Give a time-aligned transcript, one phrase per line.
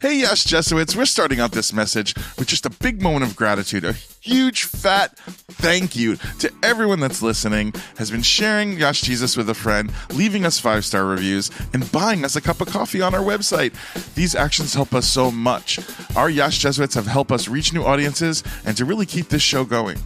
[0.00, 3.84] Hey, yes, Jesuits, we're starting out this message with just a big moment of gratitude,
[3.84, 9.50] a huge fat thank you to everyone that's listening, has been sharing Yass Jesus with
[9.50, 13.14] a friend, leaving us five star reviews, and buying us a cup of coffee on
[13.14, 13.74] our website.
[14.14, 15.78] These actions help us so much.
[16.16, 19.66] Our Yass Jesuits have helped us reach new audiences and to really keep this show
[19.66, 19.98] going.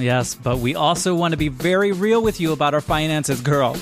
[0.00, 3.76] Yes, but we also want to be very real with you about our finances, girl.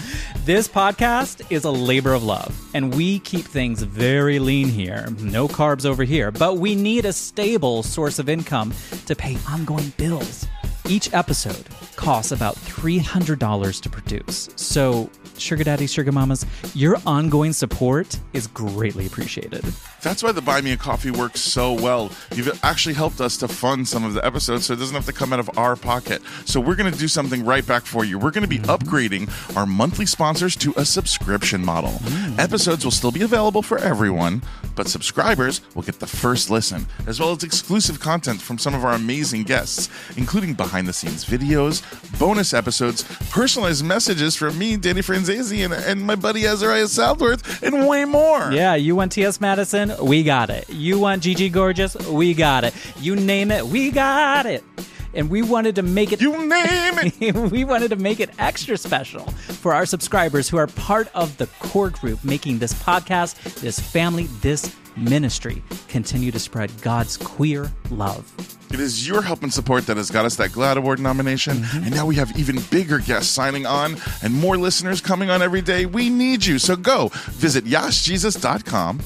[0.45, 5.07] This podcast is a labor of love, and we keep things very lean here.
[5.21, 8.75] No carbs over here, but we need a stable source of income
[9.07, 10.47] to pay ongoing bills.
[10.89, 14.49] Each episode costs about $300 to produce.
[14.57, 15.11] So,
[15.41, 19.65] sugar daddies, sugar mamas, your ongoing support is greatly appreciated.
[20.03, 22.11] That's why the Buy Me a Coffee works so well.
[22.33, 25.13] You've actually helped us to fund some of the episodes so it doesn't have to
[25.13, 26.23] come out of our pocket.
[26.45, 28.19] So we're going to do something right back for you.
[28.19, 28.71] We're going to be mm-hmm.
[28.71, 31.91] upgrading our monthly sponsors to a subscription model.
[31.91, 32.39] Mm.
[32.39, 34.43] Episodes will still be available for everyone,
[34.75, 38.85] but subscribers will get the first listen, as well as exclusive content from some of
[38.85, 41.83] our amazing guests, including behind the scenes videos,
[42.19, 48.07] bonus episodes, personalized messages from me, Danny And, and my buddy Azariah Southworth, and way
[48.07, 48.51] more.
[48.51, 49.41] Yeah, you want T.S.
[49.43, 49.93] Madison?
[50.03, 50.71] We got it.
[50.71, 51.95] You want Gigi Gorgeous?
[52.09, 52.75] We got it.
[52.99, 54.65] You name it, we got it.
[55.13, 57.35] And we wanted to make it You name it.
[57.51, 61.47] we wanted to make it extra special for our subscribers who are part of the
[61.61, 68.33] core group making this podcast, this family, this ministry continue to spread God's queer love.
[68.73, 71.59] It is your help and support that has got us that GLAAD Award nomination.
[71.59, 71.85] Mm-hmm.
[71.85, 75.63] And now we have even bigger guests signing on and more listeners coming on every
[75.63, 75.87] day.
[75.87, 76.59] We need you.
[76.59, 79.01] So go visit yashjesus.com,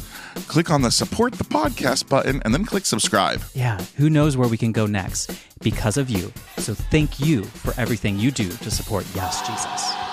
[0.49, 3.43] click on the support the podcast button, and then click subscribe.
[3.55, 6.33] Yeah, who knows where we can go next because of you.
[6.59, 10.12] So thank you for everything you do to support Yes Jesus.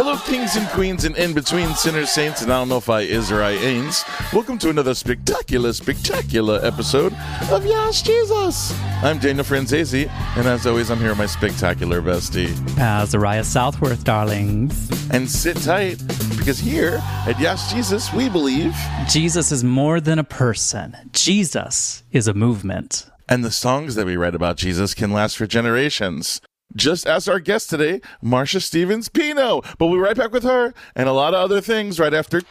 [0.00, 3.00] Hello, kings and queens and in between sinners, saints, and I don't know if I
[3.00, 4.04] is or I ain't.
[4.32, 7.12] Welcome to another spectacular, spectacular episode
[7.50, 8.80] of Yass Jesus.
[9.02, 12.56] I'm Daniel Franzese, and as always, I'm here with my spectacular bestie.
[12.78, 14.88] Uh, Azariah Southworth, darlings.
[15.10, 16.00] And sit tight,
[16.38, 18.76] because here at Yass Jesus, we believe,
[19.08, 20.96] Jesus is more than a person.
[21.10, 23.10] Jesus is a movement.
[23.28, 26.40] and the songs that we write about Jesus can last for generations.
[26.76, 29.62] Just as our guest today, Marsha Stevens Pino.
[29.78, 32.42] But we'll be right back with her and a lot of other things right after.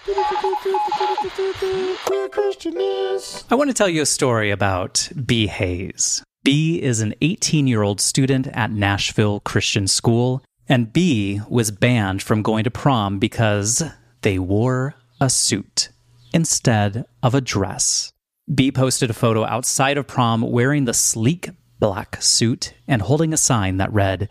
[3.49, 5.47] I want to tell you a story about B.
[5.47, 6.23] Hayes.
[6.43, 12.23] B is an 18 year old student at Nashville Christian School, and B was banned
[12.23, 13.83] from going to prom because
[14.21, 15.89] they wore a suit
[16.33, 18.11] instead of a dress.
[18.53, 21.49] B posted a photo outside of prom wearing the sleek
[21.79, 24.29] black suit and holding a sign that read,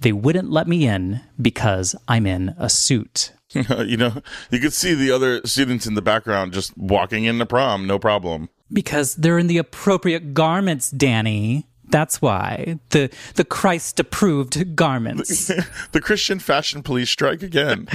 [0.00, 3.32] They wouldn't let me in because I'm in a suit.
[3.54, 4.20] you know,
[4.50, 8.48] you could see the other students in the background just walking into prom, no problem.
[8.70, 11.66] Because they're in the appropriate garments, Danny.
[11.90, 12.78] That's why.
[12.90, 15.46] The the Christ approved garments.
[15.92, 17.88] the Christian fashion police strike again.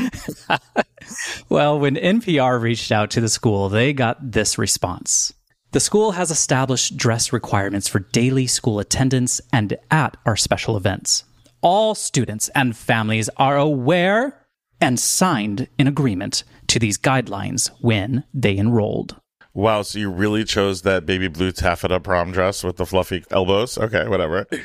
[1.49, 5.31] well, when NPR reached out to the school, they got this response.
[5.73, 11.23] The school has established dress requirements for daily school attendance and at our special events.
[11.61, 14.45] All students and families are aware
[14.79, 19.19] and signed in agreement to these guidelines when they enrolled.
[19.55, 23.75] Wow, so you really chose that baby blue taffeta prom dress with the fluffy elbows?
[23.75, 24.45] Okay, whatever.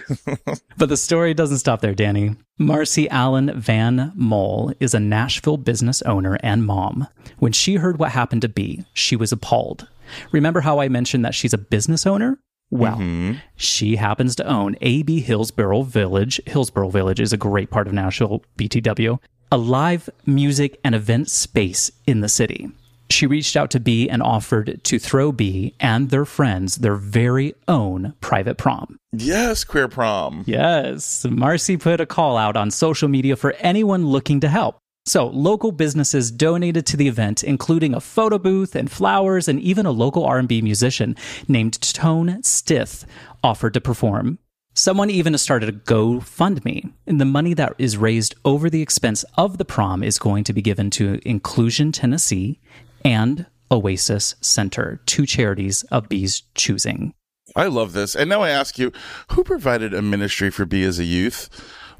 [0.76, 2.36] But the story doesn't stop there, Danny.
[2.58, 7.08] Marcy Allen Van Mole is a Nashville business owner and mom.
[7.38, 9.88] When she heard what happened to B, she was appalled.
[10.32, 12.38] Remember how I mentioned that she's a business owner?
[12.70, 13.38] Well, mm-hmm.
[13.56, 16.40] she happens to own AB Hillsboro Village.
[16.46, 19.18] Hillsboro Village is a great part of Nashville, BTW,
[19.50, 22.68] a live music and event space in the city.
[23.10, 27.54] She reached out to B and offered to throw B and their friends their very
[27.66, 28.98] own private prom.
[29.12, 30.44] yes, queer prom.
[30.46, 34.78] Yes, Marcy put a call out on social media for anyone looking to help.
[35.08, 39.86] So, local businesses donated to the event, including a photo booth and flowers, and even
[39.86, 41.16] a local R&B musician
[41.48, 43.06] named Tone Stith
[43.42, 44.38] offered to perform.
[44.74, 49.56] Someone even started a GoFundMe, and the money that is raised over the expense of
[49.56, 52.60] the prom is going to be given to Inclusion Tennessee
[53.02, 57.14] and Oasis Center, two charities of B's choosing.
[57.56, 58.14] I love this.
[58.14, 58.92] And now I ask you,
[59.30, 61.48] who provided a ministry for B as a youth?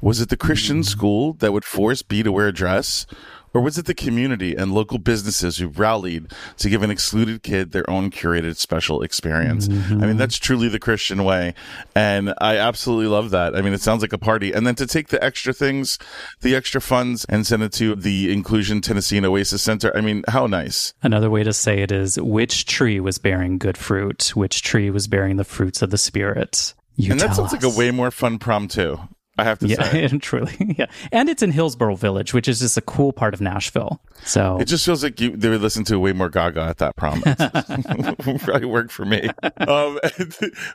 [0.01, 3.05] Was it the Christian school that would force B to wear a dress?
[3.53, 7.71] Or was it the community and local businesses who rallied to give an excluded kid
[7.71, 9.67] their own curated special experience?
[9.67, 10.03] Mm-hmm.
[10.03, 11.55] I mean, that's truly the Christian way.
[11.95, 13.55] And I absolutely love that.
[13.55, 14.51] I mean, it sounds like a party.
[14.51, 15.97] And then to take the extra things,
[16.41, 19.95] the extra funds, and send it to the Inclusion Tennessee and Oasis Center.
[19.97, 20.93] I mean, how nice.
[21.01, 24.35] Another way to say it is which tree was bearing good fruit?
[24.35, 26.75] Which tree was bearing the fruits of the Spirit?
[26.97, 27.63] You and that sounds us.
[27.63, 28.99] like a way more fun prom, too.
[29.39, 30.07] I have to yeah, say.
[30.19, 30.55] truly.
[30.79, 30.85] Yeah.
[31.11, 33.99] And it's in Hillsboro Village, which is just a cool part of Nashville.
[34.23, 36.95] So it just feels like you they would listen to way more Gaga at that
[36.95, 37.21] prom.
[38.39, 39.29] Probably worked for me.
[39.57, 39.99] Um,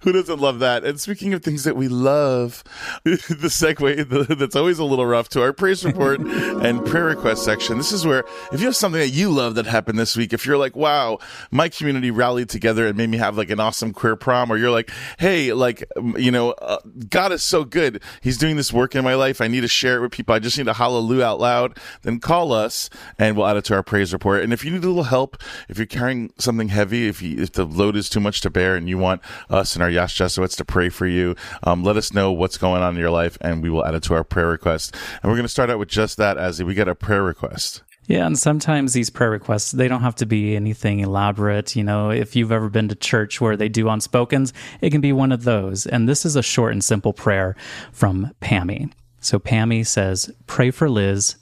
[0.02, 0.84] who doesn't love that?
[0.84, 2.64] And speaking of things that we love,
[3.04, 7.44] the segue the, that's always a little rough to our praise report and prayer request
[7.44, 7.76] section.
[7.76, 10.46] This is where if you have something that you love that happened this week, if
[10.46, 11.18] you're like, wow,
[11.50, 14.70] my community rallied together and made me have like an awesome queer prom, or you're
[14.70, 15.84] like, hey, like
[16.16, 16.78] you know, uh,
[17.08, 18.02] God is so good.
[18.20, 19.40] He's doing doing this work in my life.
[19.40, 20.34] I need to share it with people.
[20.34, 21.78] I just need to hallelujah out loud.
[22.02, 24.42] Then call us and we'll add it to our praise report.
[24.42, 25.36] And if you need a little help,
[25.68, 28.76] if you're carrying something heavy, if you, if the load is too much to bear
[28.76, 31.34] and you want us and our Yes Jesuits to pray for you,
[31.64, 34.02] um, let us know what's going on in your life and we will add it
[34.04, 34.94] to our prayer request.
[35.22, 37.82] And we're going to start out with just that as we get a prayer request.
[38.06, 41.74] Yeah, and sometimes these prayer requests, they don't have to be anything elaborate.
[41.74, 45.12] You know, if you've ever been to church where they do unspokens, it can be
[45.12, 45.86] one of those.
[45.86, 47.56] And this is a short and simple prayer
[47.92, 48.92] from Pammy.
[49.20, 51.36] So Pammy says, Pray for Liz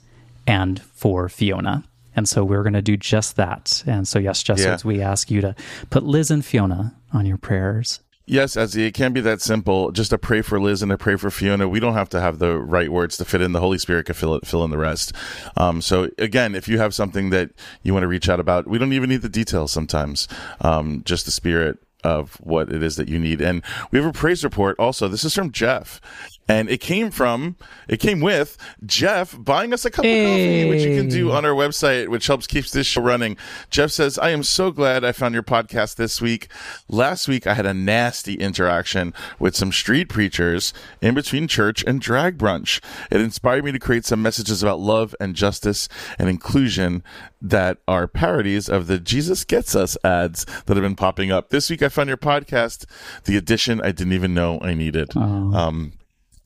[0.47, 1.83] and for Fiona.
[2.15, 3.83] And so we're going to do just that.
[3.85, 4.73] And so, yes, just yeah.
[4.73, 5.55] as we ask you to
[5.89, 7.99] put Liz and Fiona on your prayers.
[8.25, 9.91] Yes, Ezzy, it can be that simple.
[9.91, 11.67] Just to pray for Liz and to pray for Fiona.
[11.67, 13.51] We don't have to have the right words to fit in.
[13.51, 15.11] The Holy Spirit can fill it, fill in the rest.
[15.57, 18.77] Um, so again, if you have something that you want to reach out about, we
[18.77, 20.29] don't even need the details sometimes.
[20.61, 23.41] Um, just the Spirit of what it is that you need.
[23.41, 23.61] And
[23.91, 25.07] we have a praise report also.
[25.07, 25.99] This is from Jeff
[26.47, 27.55] and it came from
[27.87, 30.23] it came with jeff buying us a cup hey.
[30.23, 33.37] of coffee which you can do on our website which helps keeps this show running.
[33.69, 36.47] Jeff says i am so glad i found your podcast this week.
[36.87, 41.99] Last week i had a nasty interaction with some street preachers in between church and
[41.99, 42.81] drag brunch.
[43.11, 47.03] It inspired me to create some messages about love and justice and inclusion
[47.41, 51.49] that are parodies of the jesus gets us ads that have been popping up.
[51.49, 52.85] This week i found your podcast
[53.25, 55.11] the edition i didn't even know i needed.
[55.15, 55.21] Oh.
[55.53, 55.93] um,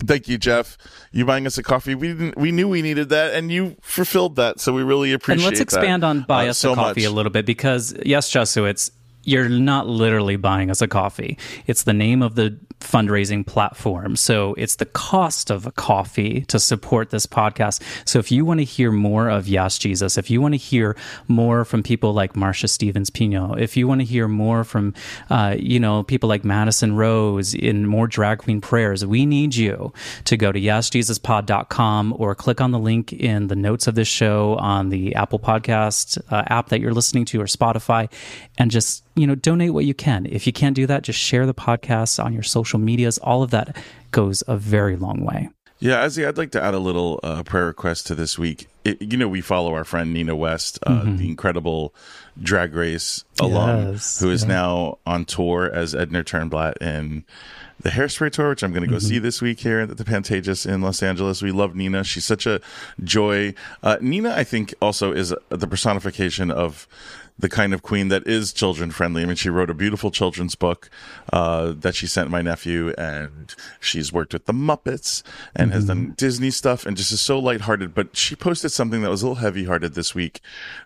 [0.05, 0.77] Thank you, Jeff.
[1.11, 1.95] You buying us a coffee.
[1.95, 2.37] We didn't.
[2.37, 4.59] We knew we needed that, and you fulfilled that.
[4.59, 5.43] So we really appreciate.
[5.43, 5.47] It.
[5.47, 7.09] And let's expand that, on buy uh, us so a coffee much.
[7.09, 8.91] a little bit because yes, Jesuits,
[9.27, 11.37] you're not literally buying us a coffee.
[11.65, 14.15] It's the name of the fundraising platform.
[14.15, 17.81] So it's the cost of a coffee to support this podcast.
[18.05, 20.95] So if you want to hear more of Yes Jesus, if you want to hear
[21.27, 24.93] more from people like Marsha Stevens Pino, if you want to hear more from,
[25.29, 29.91] uh, you know, people like Madison Rose in more drag queen prayers, we need you
[30.23, 34.55] to go to yesjesuspod.com or click on the link in the notes of this show
[34.55, 38.09] on the Apple Podcast uh, app that you're listening to or Spotify
[38.57, 40.25] and just you know, donate what you can.
[40.25, 43.17] If you can't do that, just share the podcast on your social medias.
[43.17, 43.75] All of that
[44.11, 45.49] goes a very long way.
[45.79, 48.67] Yeah, Ezzy, I'd like to add a little uh, prayer request to this week.
[48.83, 51.17] It, you know, we follow our friend Nina West, uh, mm-hmm.
[51.17, 51.93] the incredible
[52.41, 54.49] drag race alum, yes, who is yeah.
[54.49, 57.25] now on tour as Edna Turnblad in
[57.79, 59.07] the Hairspray tour, which I'm going to go mm-hmm.
[59.07, 61.43] see this week here at the Pantages in Los Angeles.
[61.43, 62.03] We love Nina.
[62.03, 62.59] She's such a
[63.03, 63.53] joy.
[63.83, 66.87] Uh, Nina, I think, also is the personification of
[67.39, 69.21] the kind of queen that is children friendly.
[69.21, 70.89] I mean, she wrote a beautiful children's book
[71.31, 75.21] uh, that she sent my nephew, and she's worked with the Muppets
[75.55, 75.75] and mm-hmm.
[75.75, 77.93] has done Disney stuff, and just is so lighthearted.
[77.93, 80.41] But she posted something that was a little heavy-hearted this week.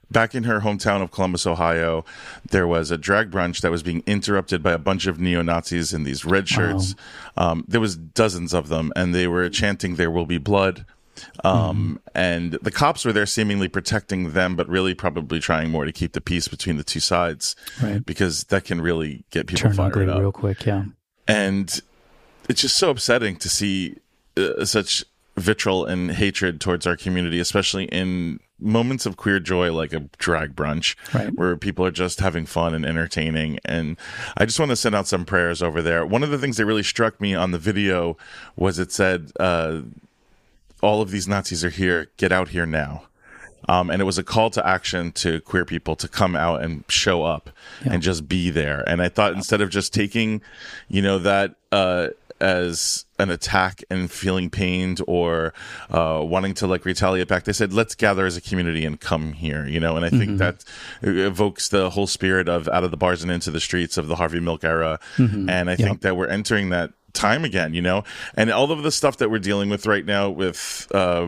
[0.10, 2.04] Back in her hometown of Columbus, Ohio,
[2.50, 5.94] there was a drag brunch that was being interrupted by a bunch of neo Nazis
[5.94, 6.96] in these red shirts.
[7.38, 7.52] Wow.
[7.52, 10.86] Um, there was dozens of them, and they were chanting, "There will be blood."
[11.44, 12.12] Um, mm.
[12.16, 16.14] And the cops were there seemingly protecting them, but really probably trying more to keep
[16.14, 17.56] the peace between the two sides.
[17.82, 18.06] Right.
[18.06, 20.20] Because that can really get people Turn fired up.
[20.20, 20.86] real quick, yeah.
[21.28, 21.82] And
[22.50, 23.96] it's just so upsetting to see
[24.38, 25.04] uh, such
[25.38, 30.56] vitriol and hatred towards our community, especially in moments of queer joy like a drag
[30.56, 31.36] brunch right.
[31.36, 33.98] where people are just having fun and entertaining and
[34.38, 36.66] i just want to send out some prayers over there one of the things that
[36.66, 38.16] really struck me on the video
[38.56, 39.82] was it said uh,
[40.82, 42.12] all of these Nazis are here.
[42.18, 43.04] Get out here now.
[43.70, 46.84] Um, and it was a call to action to queer people to come out and
[46.88, 47.52] show up
[47.86, 47.94] yeah.
[47.94, 48.84] and just be there.
[48.88, 50.42] And I thought instead of just taking,
[50.88, 52.08] you know, that uh,
[52.42, 55.54] as an attack and feeling pained or
[55.92, 59.34] uh, wanting to like retaliate back, they said, let's gather as a community and come
[59.34, 59.96] here, you know.
[59.96, 60.38] And I think mm-hmm.
[60.38, 60.66] that
[61.04, 64.16] evokes the whole spirit of out of the bars and into the streets of the
[64.16, 65.00] Harvey Milk era.
[65.18, 65.50] Mm-hmm.
[65.50, 65.86] And I yeah.
[65.86, 68.04] think that we're entering that time again, you know?
[68.36, 71.28] And all of the stuff that we're dealing with right now with, uh,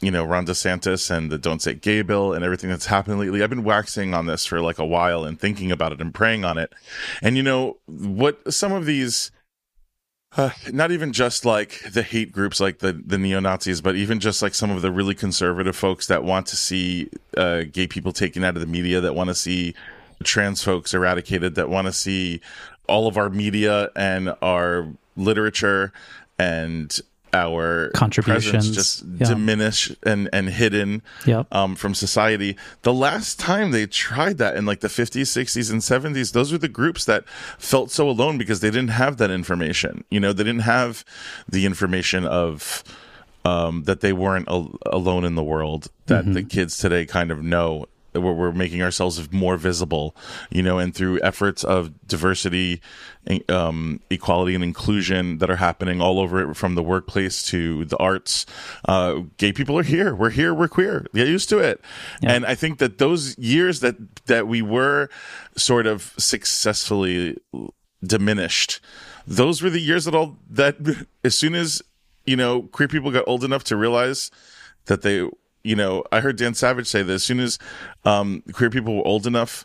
[0.00, 3.42] you know, Ron DeSantis and the Don't Say Gay bill and everything that's happened lately.
[3.42, 6.44] I've been waxing on this for like a while and thinking about it and praying
[6.44, 6.72] on it.
[7.20, 9.32] And you know, what some of these
[10.36, 14.20] uh, not even just like the hate groups like the the neo Nazis, but even
[14.20, 18.12] just like some of the really conservative folks that want to see uh, gay people
[18.12, 19.74] taken out of the media, that want to see
[20.22, 22.40] trans folks eradicated, that want to see
[22.88, 25.92] all of our media and our literature
[26.38, 26.98] and
[27.34, 29.26] our Contributions, just yeah.
[29.28, 31.46] diminish and and hidden Yep.
[31.54, 32.56] um, from society.
[32.82, 36.58] The last time they tried that in like the 50s, 60s, and 70s, those were
[36.58, 40.04] the groups that felt so alone because they didn't have that information.
[40.10, 41.04] You know, they didn't have
[41.46, 42.82] the information of
[43.44, 47.42] um, that they weren't al- alone in the world that the kids today kind of
[47.42, 47.86] know.
[48.20, 50.14] Where we're making ourselves more visible,
[50.50, 52.80] you know, and through efforts of diversity,
[53.48, 57.96] um, equality, and inclusion that are happening all over it, from the workplace to the
[57.98, 58.46] arts.
[58.86, 60.14] Uh, gay people are here.
[60.14, 60.54] We're here.
[60.54, 61.06] We're queer.
[61.14, 61.80] Get used to it.
[62.22, 63.96] And I think that those years that
[64.26, 65.08] that we were
[65.56, 67.36] sort of successfully
[68.04, 68.80] diminished,
[69.26, 70.76] those were the years that all that
[71.24, 71.82] as soon as
[72.26, 74.30] you know queer people got old enough to realize
[74.86, 75.28] that they
[75.64, 77.58] you know i heard dan savage say that as soon as
[78.04, 79.64] um queer people were old enough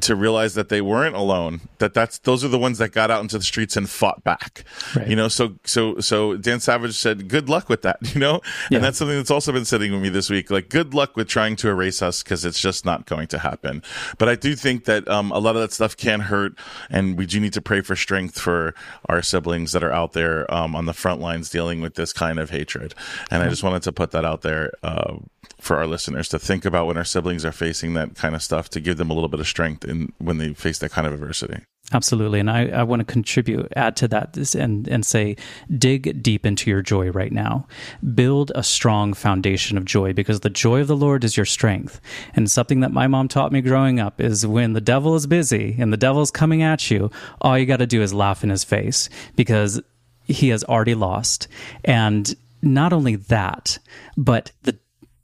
[0.00, 3.22] to realize that they weren't alone that that's those are the ones that got out
[3.22, 4.64] into the streets and fought back.
[4.96, 5.06] Right.
[5.06, 8.40] you know so so so dan savage said good luck with that you know?
[8.70, 8.78] Yeah.
[8.78, 11.28] and that's something that's also been sitting with me this week like good luck with
[11.28, 13.82] trying to erase us because it's just not going to happen.
[14.18, 16.54] But i do think that um, a lot of that stuff can hurt
[16.90, 18.74] and we do need to pray for strength for
[19.08, 22.38] our siblings that are out there um, on the front lines dealing with this kind
[22.38, 22.94] of hatred.
[23.30, 25.18] And i just wanted to put that out there uh,
[25.60, 28.68] for our listeners to think about when our siblings are facing that kind of stuff
[28.70, 31.12] to give them a little bit of strength in when they face that kind of
[31.12, 31.62] adversity
[31.92, 32.40] Absolutely.
[32.40, 35.36] And I, I want to contribute, add to that and, and say,
[35.76, 37.66] dig deep into your joy right now.
[38.14, 42.00] Build a strong foundation of joy because the joy of the Lord is your strength.
[42.34, 45.76] And something that my mom taught me growing up is when the devil is busy
[45.78, 47.10] and the devil's coming at you,
[47.42, 49.80] all you got to do is laugh in his face because
[50.24, 51.48] he has already lost.
[51.84, 53.78] And not only that,
[54.16, 54.78] but the,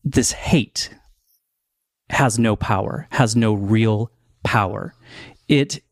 [0.05, 0.91] this hate
[2.11, 4.11] has no power, has no real
[4.43, 4.95] power.
[5.49, 5.83] It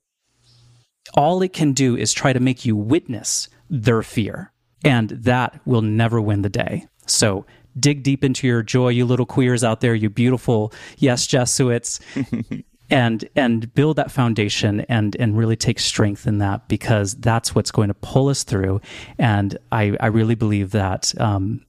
[1.14, 4.52] all it can do is try to make you witness their fear.
[4.84, 6.86] And that will never win the day.
[7.06, 7.46] So
[7.78, 12.00] dig deep into your joy, you little queers out there, you beautiful yes Jesuits.
[12.90, 17.70] and and build that foundation and and really take strength in that because that's what's
[17.70, 18.80] going to pull us through.
[19.18, 21.66] And I, I really believe that um,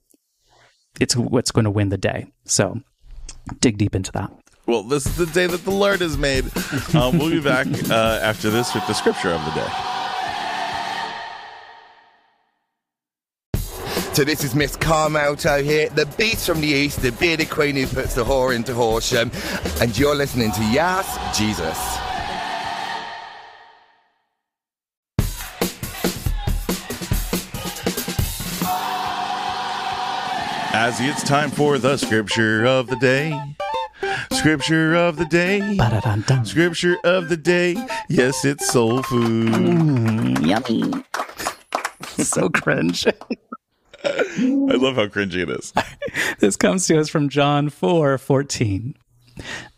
[0.99, 2.27] it's what's going to win the day.
[2.45, 2.81] So
[3.59, 4.31] dig deep into that.
[4.69, 6.45] Well, this is the day that the Lord has made.
[6.93, 9.67] Um, we'll be back uh, after this with the scripture of the day.
[14.13, 17.87] So this is Miss Carmelto here, the beast from the east, the bearded queen who
[17.87, 19.31] puts the whore into Horsham,
[19.81, 21.75] and you're listening to Yass Jesus.
[30.71, 33.33] As it's time for the scripture of the day.
[34.39, 35.59] Scripture of the day.
[35.75, 36.45] Ba-da-dun-dun.
[36.45, 37.75] Scripture of the day.
[38.07, 39.49] Yes, it's soul food.
[39.49, 41.03] Mmm, yummy.
[42.23, 43.05] so cringe.
[43.05, 45.73] I love how cringy it is.
[46.39, 48.95] This comes to us from John 4 14.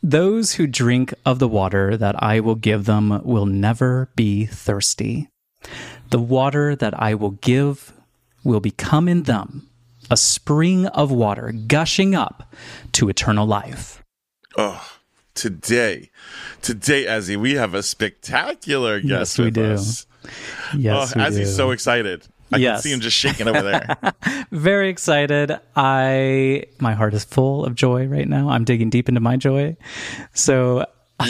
[0.03, 5.27] Those who drink of the water that I will give them will never be thirsty.
[6.11, 7.93] The water that I will give
[8.43, 9.67] will become in them
[10.11, 12.53] a spring of water gushing up
[12.91, 14.00] to eternal life.
[14.57, 14.85] Oh,
[15.33, 16.09] today,
[16.61, 19.73] today, Azzy, we have a spectacular guest Yes, we with do.
[19.73, 20.05] us.
[20.75, 21.45] Yes, oh, do.
[21.45, 22.27] so excited.
[22.53, 22.77] I Yes.
[22.77, 23.97] can see him just shaking over there.
[24.51, 25.57] very excited.
[25.75, 28.49] I my heart is full of joy right now.
[28.49, 29.77] I'm digging deep into my joy.
[30.33, 30.85] So,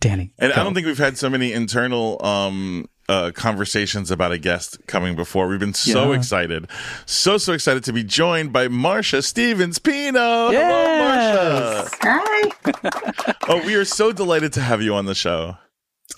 [0.00, 0.60] Danny, And go.
[0.60, 5.14] I don't think we've had so many internal um, uh, conversations about a guest coming
[5.16, 5.46] before.
[5.48, 6.18] We've been so Yeah.
[6.18, 6.68] excited,
[7.06, 10.50] so so excited to be joined by Marsha Stevens Pino.
[10.50, 11.90] Yes.
[12.00, 13.36] Hello, Marsha.
[13.48, 15.56] oh, we are so delighted to have you on the show.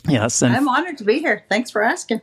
[0.09, 1.45] yes, and I'm honored to be here.
[1.49, 2.21] Thanks for asking.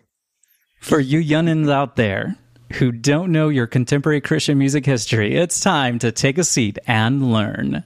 [0.80, 2.36] For you youngins out there
[2.74, 7.32] who don't know your contemporary Christian music history, it's time to take a seat and
[7.32, 7.84] learn.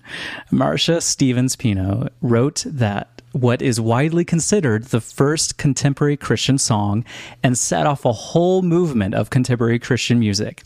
[0.51, 7.06] Marsha Stevens Pino wrote that what is widely considered the first contemporary Christian song
[7.44, 10.63] and set off a whole movement of contemporary Christian music.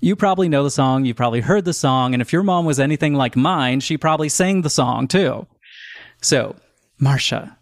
[0.00, 2.80] You probably know the song, you probably heard the song, and if your mom was
[2.80, 5.46] anything like mine, she probably sang the song too.
[6.20, 6.56] So,
[7.00, 7.56] Marsha,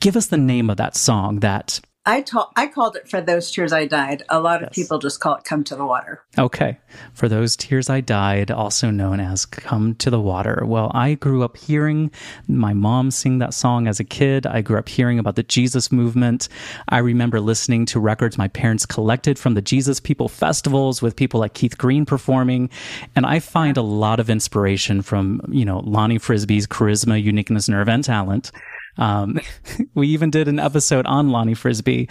[0.00, 3.50] give us the name of that song that I told I called it for those
[3.50, 4.24] tears I died.
[4.28, 4.74] A lot of Yes.
[4.74, 6.22] people just call it come to the water.
[6.38, 6.78] Okay.
[7.14, 10.64] For those tears I died, also known as Come to the Water.
[10.66, 12.10] Well, I grew up hearing
[12.46, 14.46] my mom sing that song as a kid.
[14.46, 16.48] I grew up hearing about the Jesus movement.
[16.90, 21.40] I remember listening to records my parents collected from the Jesus People festivals with people
[21.40, 22.68] like Keith Green performing.
[23.16, 27.88] And I find a lot of inspiration from, you know, Lonnie Frisbee's charisma, uniqueness, nerve,
[27.88, 28.52] and talent.
[28.96, 29.40] Um,
[29.94, 32.08] we even did an episode on Lonnie Frisbee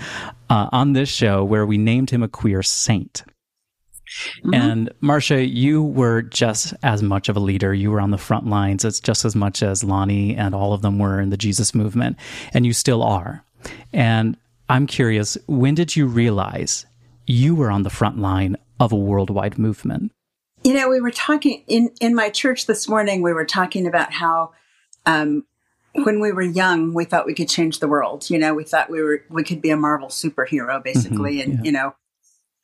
[0.49, 3.23] uh, on this show where we named him a queer saint.
[4.53, 7.73] And Marsha, you were just as much of a leader.
[7.73, 8.85] You were on the front lines.
[8.85, 12.17] It's just as much as Lonnie and all of them were in the Jesus movement,
[12.53, 13.43] and you still are.
[13.91, 14.37] And
[14.69, 16.85] I'm curious, when did you realize
[17.25, 20.11] you were on the front line of a worldwide movement?
[20.63, 23.21] You know, we were talking in in my church this morning.
[23.21, 24.51] We were talking about how
[25.05, 25.45] um,
[25.93, 28.29] when we were young, we thought we could change the world.
[28.29, 30.81] You know, we thought we were we could be a Marvel superhero, mm-hmm.
[30.81, 31.95] basically, and you know,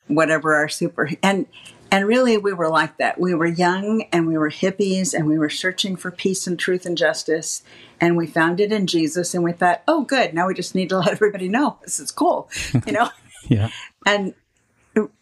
[0.08, 1.46] whatever our super and
[1.92, 3.20] and really we were like that.
[3.20, 6.86] We were young and we were hippies and we were searching for peace and truth
[6.86, 7.62] and justice.
[8.00, 10.32] And we found it in Jesus, and we thought, oh, good.
[10.32, 12.50] Now we just need to let everybody know this is cool,
[12.86, 13.10] you know.
[13.48, 13.70] Yeah.
[14.06, 14.34] and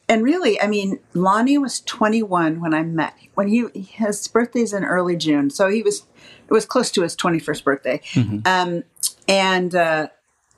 [0.08, 3.14] and really, I mean, Lonnie was 21 when I met.
[3.34, 6.06] When he his birthday's in early June, so he was
[6.49, 8.00] it was close to his 21st birthday,
[8.47, 8.83] um,
[9.28, 10.09] and uh,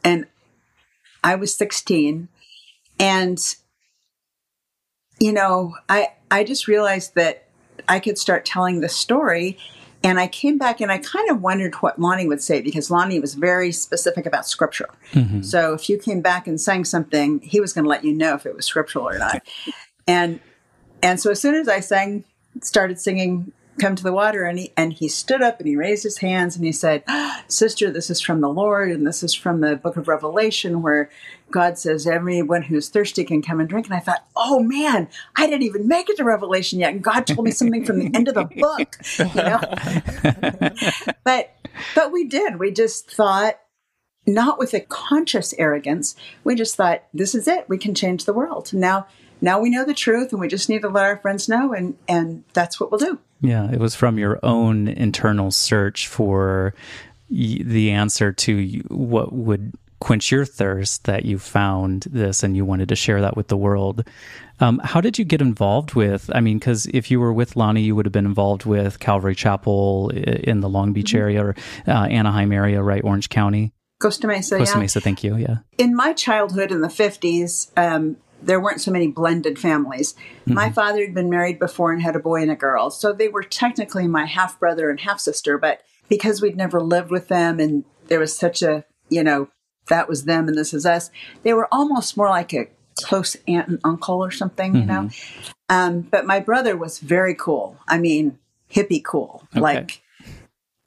[0.05, 0.27] and
[1.23, 2.29] I was 16,
[2.99, 3.39] and
[5.19, 7.45] you know, I I just realized that
[7.89, 9.59] I could start telling the story.
[10.03, 13.21] And I came back and I kind of wondered what Lonnie would say because Lonnie
[13.21, 14.89] was very specific about scripture.
[15.43, 18.33] So if you came back and sang something, he was going to let you know
[18.35, 19.43] if it was scriptural or not.
[20.07, 20.41] and
[21.03, 22.25] and so as soon as I sang,
[22.63, 26.03] started singing "Come to the Water," and he and he stood up and he raised
[26.03, 27.03] his hands and he said,
[27.49, 31.11] "Sister, this is from the Lord, and this is from the Book of Revelation, where
[31.51, 35.47] God says everyone who's thirsty can come and drink." And I thought, "Oh man, I
[35.47, 38.29] didn't even make it to Revelation yet, and God told me something from the end
[38.29, 39.35] of the book." You
[41.03, 41.55] know, but
[41.95, 42.59] but we did.
[42.59, 43.59] We just thought
[44.27, 46.15] not with a conscious arrogance.
[46.45, 47.69] We just thought, this is it.
[47.69, 48.73] We can change the world.
[48.73, 49.07] Now,
[49.41, 51.97] now we know the truth, and we just need to let our friends know, and
[52.07, 53.19] and that's what we'll do.
[53.41, 56.75] Yeah, it was from your own internal search for
[57.31, 62.65] y- the answer to what would quench your thirst that you found this and you
[62.65, 64.07] wanted to share that with the world.
[64.59, 66.31] Um, how did you get involved with?
[66.35, 69.35] I mean, because if you were with Lonnie, you would have been involved with Calvary
[69.35, 71.55] Chapel in the Long Beach area or
[71.87, 73.03] uh, Anaheim area, right?
[73.05, 73.73] Orange County.
[74.01, 74.81] Costa Mesa, Costa yeah.
[74.81, 75.37] Mesa, thank you.
[75.37, 75.59] Yeah.
[75.77, 80.15] in my childhood in the 50s, um, there weren't so many blended families.
[80.47, 82.91] My father had been married before and had a boy and a girl.
[82.91, 85.59] So they were technically my half brother and half sister.
[85.59, 89.49] But because we'd never lived with them and there was such a, you know,
[89.89, 91.11] that was them and this is us,
[91.43, 92.69] they were almost more like a
[93.03, 95.11] close aunt and uncle or something, you know?
[95.69, 97.79] Um, but my brother was very cool.
[97.89, 98.39] I mean,
[98.73, 99.47] hippie cool.
[99.55, 100.03] Like,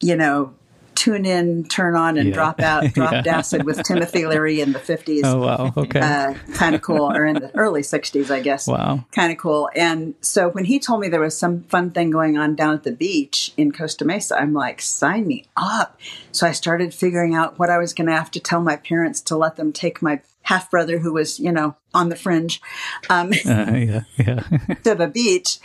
[0.01, 0.53] you know,
[0.95, 2.33] tune in, turn on, and Yeah.
[2.33, 3.37] drop out, dropped Yeah.
[3.37, 5.21] acid with Timothy Leary in the 50s.
[5.23, 5.73] Oh, wow.
[5.75, 5.99] Okay.
[5.99, 8.67] Uh, kind of cool, or in the early 60s, I guess.
[8.67, 9.05] wow.
[9.11, 9.69] Kind of cool.
[9.75, 12.83] And so when he told me there was some fun thing going on down at
[12.83, 15.99] the beach in Costa Mesa, I'm like, sign me up.
[16.31, 19.21] So I started figuring out what I was going to have to tell my parents
[19.21, 22.61] to let them take my half brother, who was, you know, on the fringe,
[23.09, 24.01] um, Uh, yeah.
[24.17, 24.39] Yeah.
[24.83, 25.59] to the beach.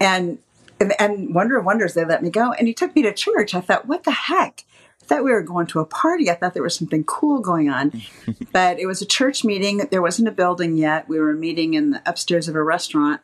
[0.00, 0.38] And,
[0.84, 2.52] and and wonder of wonders, they let me go.
[2.52, 3.54] And he took me to church.
[3.54, 4.64] I thought, what the heck?
[5.02, 6.30] I thought we were going to a party.
[6.30, 8.02] I thought there was something cool going on.
[8.52, 9.86] but it was a church meeting.
[9.90, 11.08] There wasn't a building yet.
[11.08, 13.20] We were meeting in the upstairs of a restaurant.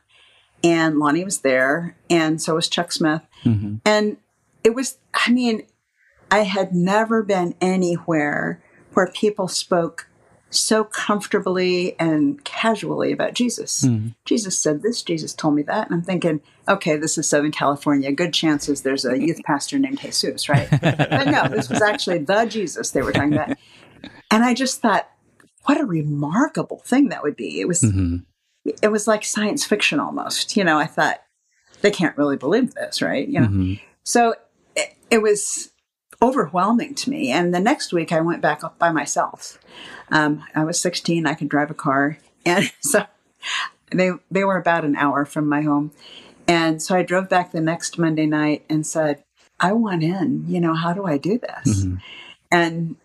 [0.62, 1.96] And Lonnie was there.
[2.10, 3.22] And so was Chuck Smith.
[3.44, 3.76] Mm-hmm.
[3.86, 4.18] And
[4.62, 5.66] it was, I mean,
[6.30, 10.09] I had never been anywhere where people spoke
[10.50, 13.82] so comfortably and casually about Jesus.
[13.82, 14.08] Hmm.
[14.24, 15.86] Jesus said this, Jesus told me that.
[15.86, 18.10] And I'm thinking, okay, this is Southern California.
[18.12, 20.68] Good chances there's a youth pastor named Jesus, right?
[20.80, 23.56] but no, this was actually the Jesus they were talking about.
[24.30, 25.08] And I just thought,
[25.64, 27.60] what a remarkable thing that would be.
[27.60, 28.16] It was mm-hmm.
[28.82, 30.56] it was like science fiction almost.
[30.56, 31.22] You know, I thought
[31.80, 33.26] they can't really believe this, right?
[33.26, 33.46] You know.
[33.46, 33.74] Mm-hmm.
[34.02, 34.34] So
[34.74, 35.69] it, it was
[36.22, 37.30] overwhelming to me.
[37.30, 39.58] And the next week I went back up by myself.
[40.10, 42.18] Um, I was 16, I could drive a car.
[42.46, 43.04] And so
[43.92, 45.90] they, they were about an hour from my home.
[46.48, 49.22] And so I drove back the next Monday night and said,
[49.60, 51.84] I want in, you know, how do I do this?
[52.50, 52.96] And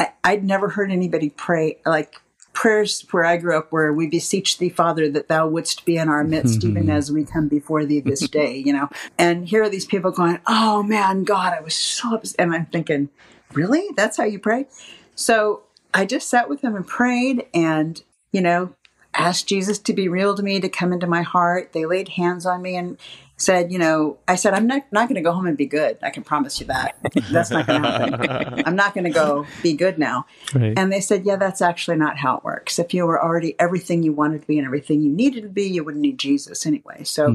[0.00, 2.20] I, I'd never heard anybody pray like
[2.52, 6.08] prayers where I grew up where we beseech thee, Father, that thou wouldst be in
[6.08, 6.70] our midst, mm-hmm.
[6.70, 8.88] even as we come before thee this day, you know.
[9.18, 12.36] And here are these people going, Oh man, God, I was so upset.
[12.38, 13.08] And I'm thinking,
[13.52, 13.86] Really?
[13.96, 14.66] That's how you pray?
[15.14, 15.62] So
[15.92, 18.74] I just sat with them and prayed and, you know,
[19.14, 21.72] asked Jesus to be real to me, to come into my heart.
[21.72, 22.96] They laid hands on me and
[23.42, 25.98] said, you know, I said, I'm not, not going to go home and be good.
[26.02, 26.96] I can promise you that.
[27.30, 28.64] That's not going to happen.
[28.66, 30.26] I'm not going to go be good now.
[30.54, 30.72] Right.
[30.76, 32.78] And they said, yeah, that's actually not how it works.
[32.78, 35.64] If you were already everything you wanted to be and everything you needed to be,
[35.64, 37.04] you wouldn't need Jesus anyway.
[37.04, 37.28] So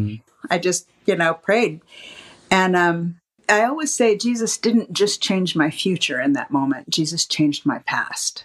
[0.49, 1.81] I just, you know, prayed.
[2.49, 6.89] And um, I always say Jesus didn't just change my future in that moment.
[6.89, 8.43] Jesus changed my past.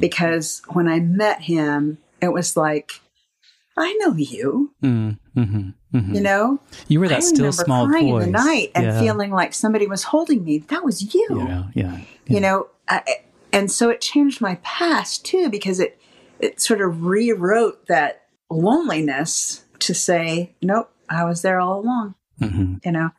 [0.00, 2.92] Because when I met him, it was like,
[3.76, 5.18] I know you, Mm,
[5.92, 6.58] hmm you know?
[6.88, 8.24] You were that I still small crying voice.
[8.24, 8.98] in the night and yeah.
[8.98, 10.58] feeling like somebody was holding me.
[10.58, 11.28] That was you.
[11.30, 12.00] Yeah, yeah.
[12.26, 13.02] You know, I,
[13.52, 16.00] and so it changed my past too because it
[16.40, 22.14] it sort of rewrote that loneliness to say, nope, I was there all along.
[22.38, 23.10] hmm You know,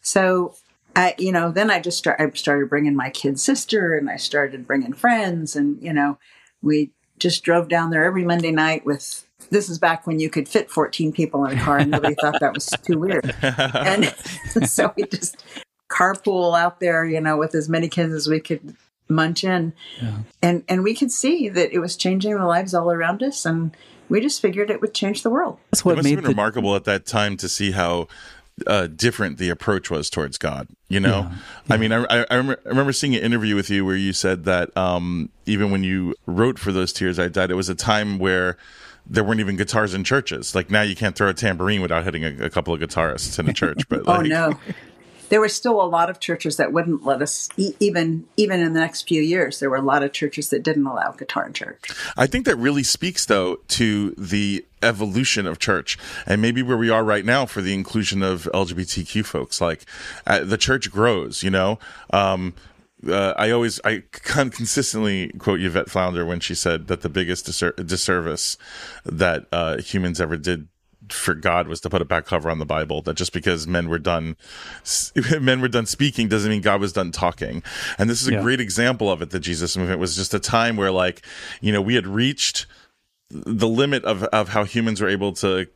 [0.00, 0.54] so
[0.94, 4.16] I, you know, then I just start, I started bringing my kid sister and I
[4.16, 6.18] started bringing friends, and you know,
[6.60, 9.26] we just drove down there every Monday night with.
[9.52, 12.40] This is back when you could fit 14 people in a car and nobody thought
[12.40, 13.34] that was too weird.
[13.42, 14.06] And
[14.66, 15.44] so we just
[15.90, 18.74] carpool out there, you know, with as many kids as we could
[19.08, 19.74] munch in.
[20.40, 23.76] And and we could see that it was changing the lives all around us and
[24.08, 25.58] we just figured it would change the world.
[25.70, 28.08] That's It what must have made been the remarkable at that time to see how
[28.66, 30.68] uh, different the approach was towards God.
[30.88, 31.30] You know,
[31.70, 34.12] I mean, I, I, I, remember, I remember seeing an interview with you where you
[34.12, 37.74] said that um, even when you wrote for those tears I died, it was a
[37.74, 38.56] time where
[39.12, 40.54] there weren't even guitars in churches.
[40.54, 43.48] Like now, you can't throw a tambourine without hitting a, a couple of guitarists in
[43.48, 43.88] a church.
[43.88, 44.58] But Oh no.
[45.28, 48.74] There were still a lot of churches that wouldn't let us e- even even in
[48.74, 51.54] the next few years there were a lot of churches that didn't allow guitar in
[51.54, 51.88] church.
[52.18, 55.96] I think that really speaks though to the evolution of church
[56.26, 59.58] and maybe where we are right now for the inclusion of LGBTQ folks.
[59.58, 59.86] Like
[60.26, 61.78] uh, the church grows, you know.
[62.10, 62.52] Um,
[63.08, 67.46] uh, I always, I con- consistently quote Yvette Flunder when she said that the biggest
[67.46, 68.56] disser- disservice
[69.04, 70.68] that uh, humans ever did
[71.08, 73.02] for God was to put a back cover on the Bible.
[73.02, 74.36] That just because men were done,
[75.40, 77.62] men were done speaking doesn't mean God was done talking.
[77.98, 78.42] And this is a Yeah.
[78.42, 79.30] great example of it.
[79.30, 81.22] The Jesus movement was just a time where, like,
[81.60, 82.66] you know, we had reached
[83.30, 85.66] the limit of, of how humans were able to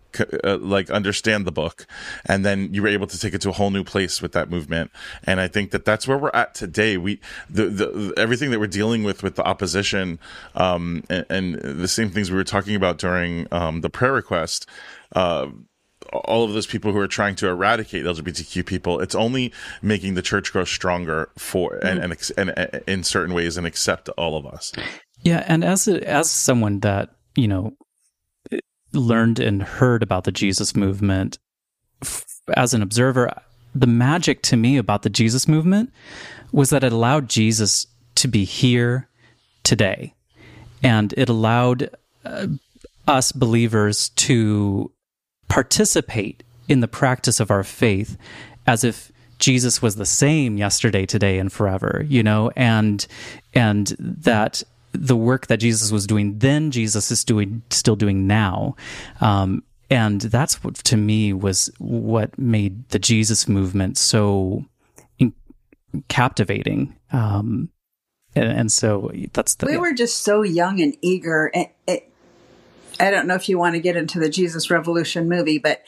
[0.45, 1.87] uh, like understand the book
[2.25, 4.51] and then you were able to take it to a whole new place with that
[4.51, 4.91] movement.
[5.25, 6.97] And i think that that's where we're at today.
[6.97, 10.19] We the, the everything that we're dealing with with the opposition
[10.55, 14.67] um and, and the same things we were talking about during um the prayer request
[15.15, 15.49] uh
[16.13, 19.53] all of those people who are trying to eradicate LGBTQ people, it's only
[19.83, 24.09] making the church grow stronger for and, and, and, and in certain ways and accept
[24.11, 24.73] all of us.
[25.23, 27.77] Yeah, and as a, as someone that you know
[28.97, 31.39] learned and heard about the Jesus movement
[32.57, 33.31] as an observer,
[33.75, 35.93] the magic to me about the Jesus movement
[36.53, 39.09] was that it allowed Jesus to be here
[39.63, 40.15] today,
[40.83, 41.91] and it allowed
[42.25, 42.47] uh,
[43.07, 44.91] us believers to
[45.49, 48.17] participate in the practice of our faith
[48.67, 53.07] as if Jesus was the same yesterday, today, and forever, you know, and
[53.55, 54.63] and that
[54.97, 58.77] the work that Jesus was doing then, Jesus is doing still doing now,
[59.21, 64.65] um, and that's what to me was what made the Jesus movement so
[65.19, 65.35] in-
[66.09, 66.97] captivating.
[67.13, 67.71] Um,
[68.35, 71.51] and, and so that's the We were just so young and eager.
[71.55, 72.13] And it,
[72.99, 75.83] I don't know if you want to get into the Jesus Revolution movie, but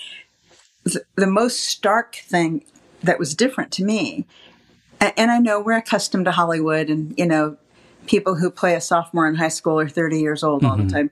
[0.86, 2.64] th- the most stark thing
[3.02, 4.26] that was different to me,
[5.00, 7.56] and I know we're accustomed to Hollywood and, you know,
[8.08, 10.96] people who play a sophomore in high school are 30 years old all the mm-hmm.
[10.96, 11.10] time.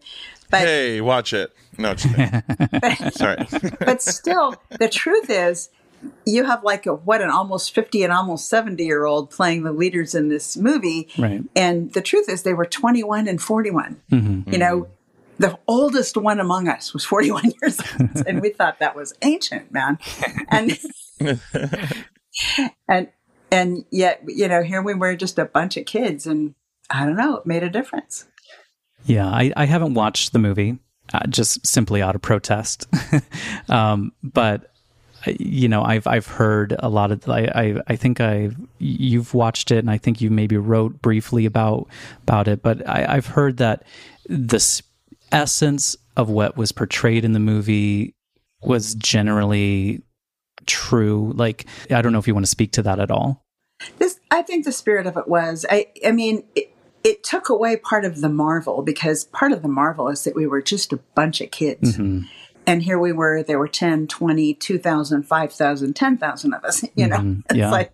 [0.50, 1.52] But Hey, watch it.
[1.78, 3.10] No, just kidding.
[3.12, 3.46] sorry.
[3.80, 5.70] but still, the truth is,
[6.24, 9.72] you have like a what an almost 50 and almost 70 year old playing the
[9.72, 11.08] leaders in this movie.
[11.18, 11.42] Right.
[11.54, 14.00] And the truth is, they were 21 and 41.
[14.10, 14.52] Mm-hmm.
[14.52, 14.92] You know, mm-hmm.
[15.42, 18.26] the oldest one among us was 41 years old.
[18.26, 19.98] and we thought that was ancient, man.
[20.48, 20.78] And,
[22.88, 23.08] and,
[23.50, 26.54] and yet, you know, here we were just a bunch of kids and
[26.90, 28.26] I don't know, it made a difference.
[29.04, 30.78] Yeah, I, I haven't watched the movie,
[31.12, 32.86] uh, just simply out of protest.
[33.68, 34.72] um, but
[35.26, 37.28] you know, I've I've heard a lot of.
[37.28, 41.46] I, I I think I you've watched it, and I think you maybe wrote briefly
[41.46, 41.88] about
[42.22, 42.62] about it.
[42.62, 43.84] But I, I've heard that
[44.28, 44.82] the
[45.32, 48.14] essence of what was portrayed in the movie
[48.62, 50.02] was generally
[50.66, 51.32] true.
[51.34, 53.44] Like, I don't know if you want to speak to that at all.
[53.98, 56.74] This, I think the spirit of it was, I, I mean, it,
[57.06, 60.44] it took away part of the marvel because part of the marvel is that we
[60.44, 61.96] were just a bunch of kids.
[62.66, 67.36] And here we were, there were 10, 20, 2,000, 5,000, 10,000 of us, you know?
[67.48, 67.70] It's yeah.
[67.70, 67.92] like,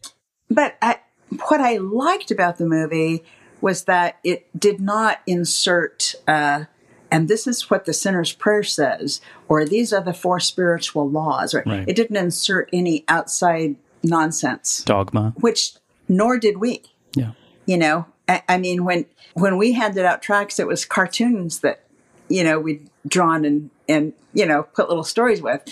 [0.48, 0.98] but I,
[1.46, 3.22] what I liked about the movie
[3.60, 6.64] was that it did not insert, uh,
[7.10, 11.52] and this is what the sinner's prayer says, or these are the four spiritual laws.
[11.52, 11.66] Right?
[11.66, 11.84] Right.
[11.86, 15.34] It didn't insert any outside nonsense, Dogma.
[15.36, 15.74] which
[16.08, 16.82] nor did we.
[17.14, 17.32] Yeah.
[17.66, 21.84] You know, I, I mean, when when we handed out tracks, it was cartoons that
[22.28, 25.62] you know we'd drawn and and you know put little stories with.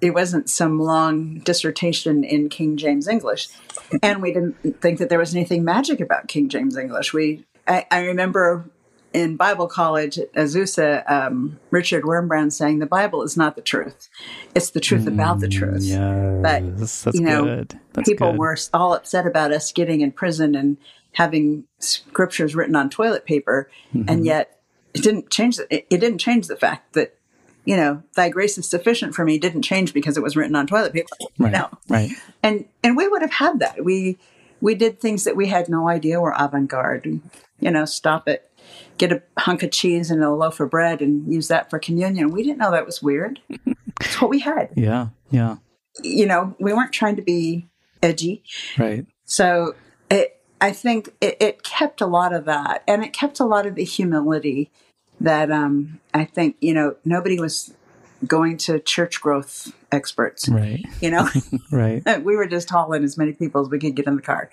[0.00, 3.48] It wasn't some long dissertation in King James English,
[4.02, 7.12] and we didn't think that there was anything magic about King James English.
[7.12, 8.64] We I, I remember
[9.12, 14.08] in Bible college at Azusa, um, Richard Wurmbrand saying the Bible is not the truth;
[14.54, 15.82] it's the truth about the truth.
[15.82, 16.42] Yes.
[16.42, 17.64] But, that's you know,
[18.04, 18.38] people good.
[18.38, 20.78] were all upset about us getting in prison and
[21.16, 24.08] having scriptures written on toilet paper, Mm-hmm.
[24.08, 24.60] and yet
[24.94, 25.56] it didn't change.
[25.56, 27.14] The, it, it didn't change the fact that
[27.64, 30.66] you know, "Thy grace is sufficient for me" didn't change because it was written on
[30.66, 31.08] toilet paper.
[31.38, 31.52] Right.
[31.52, 32.10] Know, Right.
[32.42, 33.84] and and we would have had that.
[33.84, 34.18] We
[34.60, 37.20] we did things that we had no idea were avant garde.
[37.60, 38.50] You know, stop it,
[38.98, 42.30] get a hunk of cheese and a loaf of bread, and use that for communion.
[42.30, 43.40] We didn't know that was weird.
[44.00, 44.68] it's what we had.
[44.76, 45.08] Yeah.
[45.30, 45.56] Yeah.
[46.02, 47.66] You know, we weren't trying to be
[48.02, 48.42] edgy.
[48.78, 49.06] Right.
[49.24, 49.74] So
[50.60, 53.74] I think it, it kept a lot of that, and it kept a lot of
[53.74, 54.70] the humility
[55.20, 57.74] that um, I think you know nobody was
[58.26, 60.48] going to church growth experts.
[60.48, 60.84] Right.
[61.00, 61.28] You know,
[61.70, 62.02] Right.
[62.24, 64.50] we were just hauling as many people as we could get in the car.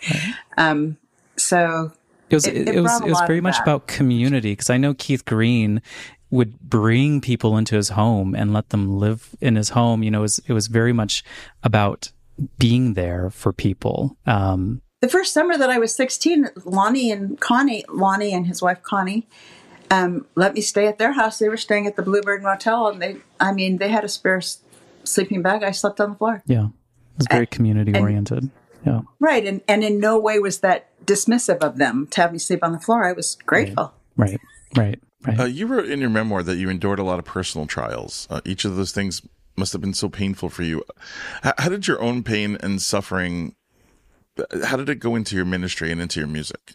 [0.58, 0.98] Um,
[1.38, 1.92] so
[2.30, 3.64] It was It- it, it it was it was very much that.
[3.64, 5.82] about community because I know Keith Green
[6.30, 10.04] would bring people into his home and let them live in his home.
[10.04, 11.24] You know, it was it was very much
[11.64, 12.12] about
[12.58, 14.18] being there for people.
[14.26, 18.82] Um, the first summer that I was 16, Lonnie and Connie, Lonnie and his wife
[18.84, 19.28] Connie,
[19.92, 21.40] um, let me stay at their house.
[21.40, 24.42] They were staying at the Bluebird Motel, and they, I mean, they had a spare
[25.04, 25.62] sleeping bag.
[25.62, 26.42] I slept on the floor.
[26.46, 28.50] yeah, it was very community oriented.
[28.86, 32.40] Yeah, Right, and and in no way was that dismissive of them to have me
[32.40, 33.04] sleep on the floor.
[33.04, 33.94] I was grateful.
[34.16, 34.40] right,
[34.78, 35.40] right, right.
[35.42, 38.26] Uh, you wrote in your memoir that you endured a lot of personal trials.
[38.30, 39.22] Uh, each of those things
[39.58, 40.82] must have been so painful for you.
[41.44, 43.56] H- how did your own pain and suffering?
[44.64, 46.74] How did it go into your ministry and into your music?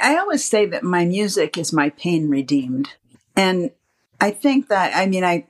[0.00, 2.90] I always say that my music is my pain redeemed.
[3.36, 3.70] And
[4.20, 5.46] I think that I mean I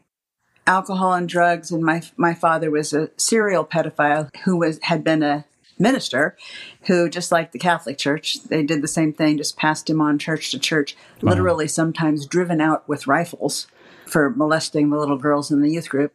[0.67, 5.23] alcohol and drugs and my my father was a serial pedophile who was had been
[5.23, 5.45] a
[5.79, 6.37] minister
[6.83, 10.19] who just like the Catholic Church they did the same thing just passed him on
[10.19, 13.67] church to church literally sometimes driven out with rifles
[14.07, 16.15] for molesting the little girls in the youth group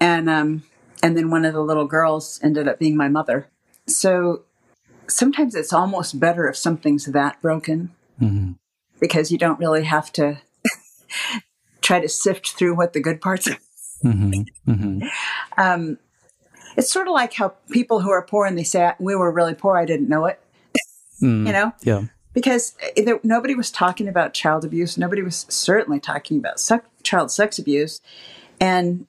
[0.00, 0.64] and um
[1.02, 3.48] and then one of the little girls ended up being my mother
[3.86, 4.42] so
[5.08, 7.90] sometimes it's almost better if something's that broken
[8.20, 8.56] Mhm.
[9.00, 10.38] because you don't really have to
[11.80, 13.56] try to sift through what the good parts are.
[14.02, 15.00] hmm hmm
[15.56, 15.98] Um,
[16.76, 19.54] it's sort of like how people who are poor and they say, We were really
[19.54, 20.40] poor, I didn't know it,
[21.22, 21.46] Mm.
[21.46, 21.72] you know?
[21.82, 24.96] Yeah, Because there, nobody was talking about child abuse.
[24.96, 28.00] Nobody was certainly talking about sex, child sex abuse.
[28.60, 29.06] And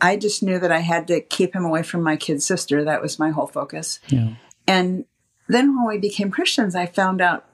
[0.00, 2.84] I just knew that I had to keep him away from my kid sister.
[2.84, 3.98] That was my whole focus.
[4.08, 4.34] yeah,
[4.68, 5.04] And
[5.48, 7.46] then when we became Christians, I found out,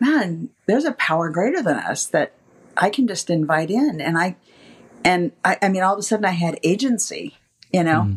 [0.00, 2.32] man, there's a power greater than us that
[2.76, 4.00] I can just invite in.
[4.00, 4.36] And I,
[5.04, 7.36] and I, I mean, all of a sudden I had agency,
[7.72, 8.08] you know?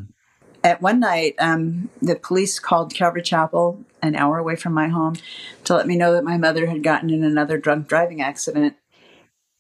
[0.64, 5.16] At one night, um, the police called Calvary Chapel, an hour away from my home,
[5.64, 8.76] to let me know that my mother had gotten in another drunk driving accident.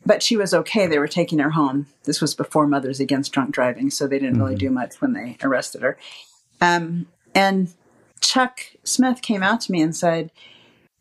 [0.06, 0.86] But she was okay.
[0.86, 1.88] They were taking her home.
[2.04, 5.38] This was before Mothers Against Drunk Driving, so they didn't really do much when they
[5.42, 5.98] arrested her.
[6.60, 7.74] Um, and
[8.22, 10.32] Chuck Smith came out to me and said,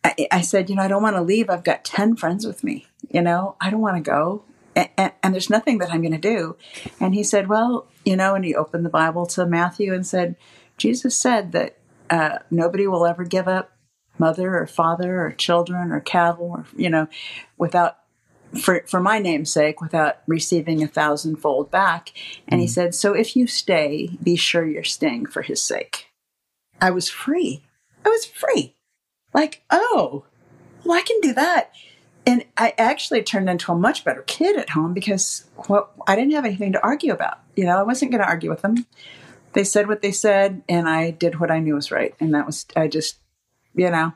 [0.03, 1.51] I, I said, you know, I don't want to leave.
[1.51, 2.87] I've got 10 friends with me.
[3.11, 4.45] You know, I don't want to go.
[4.75, 6.57] And, and, and there's nothing that I'm going to do.
[6.99, 10.37] And he said, well, you know, and he opened the Bible to Matthew and said,
[10.79, 11.79] Jesus said that
[12.09, 13.73] uh, nobody will ever give up
[14.19, 17.09] mother or father or children or cattle or, you know,
[17.59, 17.99] without
[18.61, 22.13] for for my name's sake without receiving a thousandfold back
[22.49, 26.10] and he said so if you stay be sure you're staying for his sake
[26.81, 27.63] i was free
[28.05, 28.75] i was free
[29.35, 30.25] like oh
[30.85, 31.73] well i can do that
[32.27, 36.33] and i actually turned into a much better kid at home because well i didn't
[36.33, 38.87] have anything to argue about you know i wasn't going to argue with them
[39.53, 42.47] they said what they said and i did what i knew was right and that
[42.47, 43.19] was i just
[43.75, 44.13] you know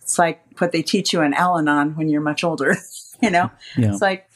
[0.00, 2.76] it's like what they teach you in al-anon when you're much older
[3.22, 4.28] you know yeah, it's like,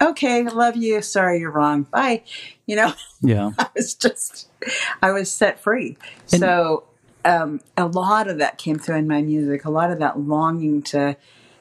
[0.00, 1.02] okay, love you.
[1.02, 1.84] Sorry, you're wrong.
[1.84, 2.22] Bye.
[2.66, 3.52] You know, yeah.
[3.58, 4.48] I was just,
[5.02, 5.96] I was set free.
[6.26, 6.84] so
[7.26, 9.64] um, a lot of that came through in my music.
[9.64, 11.16] A lot of that longing to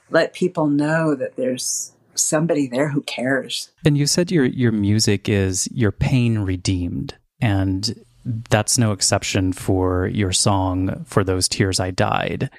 [0.10, 3.72] let people know that there's somebody there who cares.
[3.84, 8.06] And you said your your music is your pain redeemed, and
[8.50, 12.50] that's no exception for your song "For Those Tears I Died."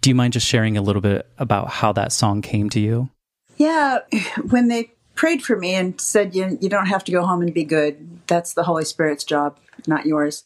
[0.00, 3.10] Do you mind just sharing a little bit about how that song came to you?
[3.58, 3.98] Yeah,
[4.48, 7.52] when they prayed for me and said, you, you don't have to go home and
[7.52, 10.44] be good, that's the Holy Spirit's job, not yours.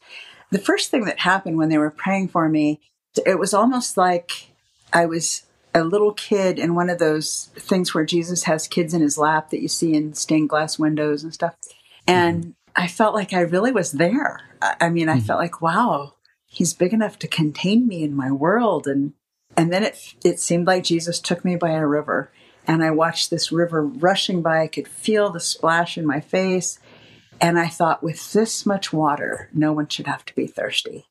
[0.55, 2.79] The first thing that happened when they were praying for me,
[3.27, 4.53] it was almost like
[4.93, 5.43] I was
[5.75, 9.51] a little kid in one of those things where Jesus has kids in his lap
[9.51, 11.57] that you see in stained glass windows and stuff.
[12.07, 12.51] And mm-hmm.
[12.77, 14.43] I felt like I really was there.
[14.63, 15.27] I mean, I mm-hmm.
[15.27, 16.15] felt like, wow,
[16.47, 18.87] he's big enough to contain me in my world.
[18.87, 19.15] And
[19.57, 22.31] and then it it seemed like Jesus took me by a river
[22.65, 24.63] and I watched this river rushing by.
[24.63, 26.79] I could feel the splash in my face.
[27.41, 31.07] And I thought, with this much water, no one should have to be thirsty.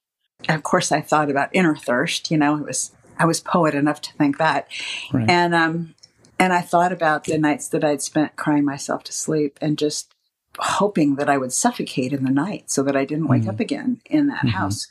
[0.48, 2.32] And of course, I thought about inner thirst.
[2.32, 4.68] You know, it was I was poet enough to think that.
[5.12, 5.30] Right.
[5.30, 5.96] And um,
[6.40, 10.14] and I thought about the nights that I'd spent crying myself to sleep and just
[10.60, 13.50] hoping that I would suffocate in the night so that I didn't wake mm.
[13.50, 14.50] up again in that mm-hmm.
[14.50, 14.88] house.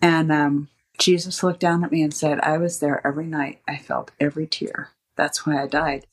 [0.00, 3.60] And um, Jesus looked down at me and said, I was there every night.
[3.68, 4.90] I felt every tear.
[5.16, 6.06] That's why I died.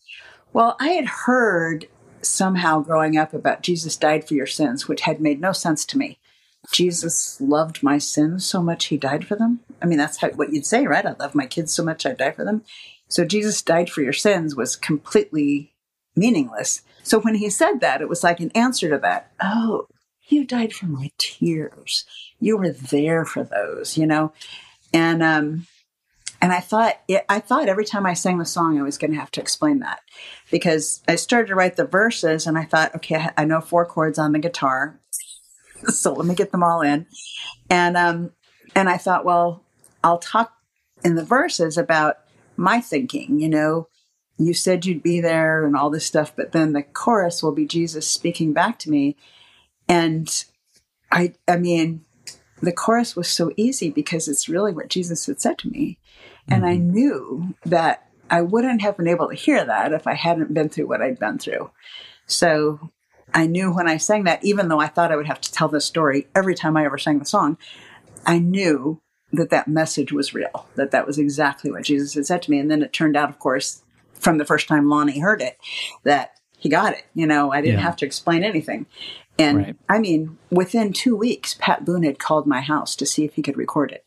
[0.52, 1.88] Well, I had heard
[2.26, 5.98] somehow growing up about Jesus died for your sins, which had made no sense to
[5.98, 6.20] me.
[6.72, 9.60] Jesus loved my sins so much he died for them.
[9.82, 11.06] I mean, that's how, what you'd say, right?
[11.06, 12.64] I love my kids so much I die for them.
[13.10, 15.74] So Jesus died for your sins was completely
[16.16, 16.82] meaningless.
[17.04, 19.32] So when he said that, it was like an answer to that.
[19.42, 19.88] Oh,
[20.28, 22.06] you died for my tears.
[22.40, 24.32] You were there for those, you know?
[24.94, 25.68] And um
[26.44, 29.20] and I thought I thought every time I sang the song I was going to
[29.20, 30.02] have to explain that
[30.52, 34.20] because I started to write the verses and I thought, okay, I know four chords
[34.20, 35.00] on the guitar,
[35.86, 37.08] so let me get them all in,
[37.70, 38.34] and um
[38.76, 39.64] and I thought, well,
[40.04, 40.54] I'll talk
[41.06, 42.18] in the verses about
[42.58, 43.88] my thinking, you know,
[44.38, 47.66] you said you'd be there and all this stuff, but then the chorus will be
[47.66, 49.16] Jesus speaking back to me.
[49.88, 50.44] And
[51.10, 52.04] I, I mean,
[52.62, 56.00] the chorus was so easy because it's really what Jesus had said to me.
[56.48, 56.72] And mm-hmm.
[56.72, 60.70] I knew that I wouldn't have been able to hear that if I hadn't been
[60.70, 61.72] through what I'd been through.
[62.26, 62.92] So
[63.34, 65.68] I knew when I sang that, even though I thought I would have to tell
[65.68, 67.58] this story every time I ever sang the song,
[68.26, 69.02] I knew
[69.32, 72.60] that that message was real, that that was exactly what Jesus had said to me.
[72.60, 75.58] And then it turned out, of course, from the first time Lonnie heard it,
[76.04, 77.06] that he got it.
[77.14, 77.84] You know, I didn't yeah.
[77.84, 78.86] have to explain anything.
[79.40, 79.76] And right.
[79.90, 83.42] I mean, within two weeks, Pat Boone had called my house to see if he
[83.42, 84.06] could record it.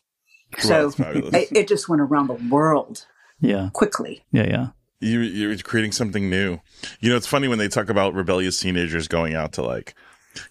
[0.58, 3.06] So it, it, just went around the world.
[3.40, 3.70] Yeah.
[3.72, 4.24] Quickly.
[4.32, 4.66] Yeah, yeah.
[5.00, 6.58] You, you're creating something new.
[7.00, 9.94] You know, it's funny when they talk about rebellious teenagers going out to like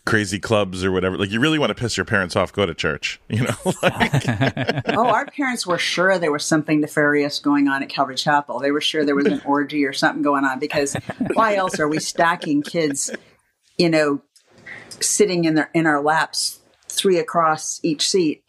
[0.06, 1.18] crazy clubs or whatever.
[1.18, 3.56] Like, you really want to piss your parents off, go to church, you know?
[3.82, 4.24] like,
[4.90, 8.60] oh, our parents were sure there was something nefarious going on at Calvary Chapel.
[8.60, 10.96] They were sure there was an orgy or something going on because
[11.34, 13.12] why else are we stacking kids,
[13.78, 14.22] you know,
[15.00, 18.44] sitting in their in our laps, three across each seat?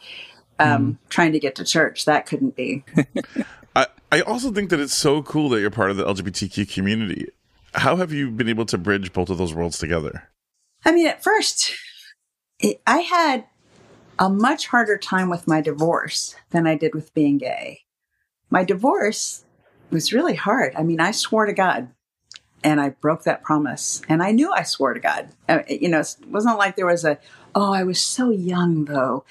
[0.58, 1.08] Um, mm.
[1.08, 2.04] trying to get to church.
[2.04, 2.84] That couldn't be.
[3.76, 7.28] I, I also think that it's so cool that you're part of the LGBTQ community.
[7.74, 10.30] How have you been able to bridge both of those worlds together?
[10.84, 11.74] I mean, at first,
[12.58, 13.44] it, I had
[14.18, 17.80] a much harder time with my divorce than I did with being gay.
[18.48, 19.44] My divorce
[19.90, 20.74] was really hard.
[20.74, 21.88] I mean, I swore to God
[22.64, 24.02] and I broke that promise.
[24.08, 25.28] And I knew I swore to God.
[25.48, 27.18] Uh, you know, it wasn't like there was a,
[27.54, 29.24] oh, I was so young though.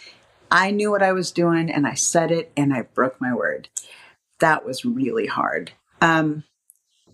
[0.55, 3.67] I knew what I was doing and I said it and I broke my word.
[4.39, 5.73] That was really hard.
[5.99, 6.45] Um,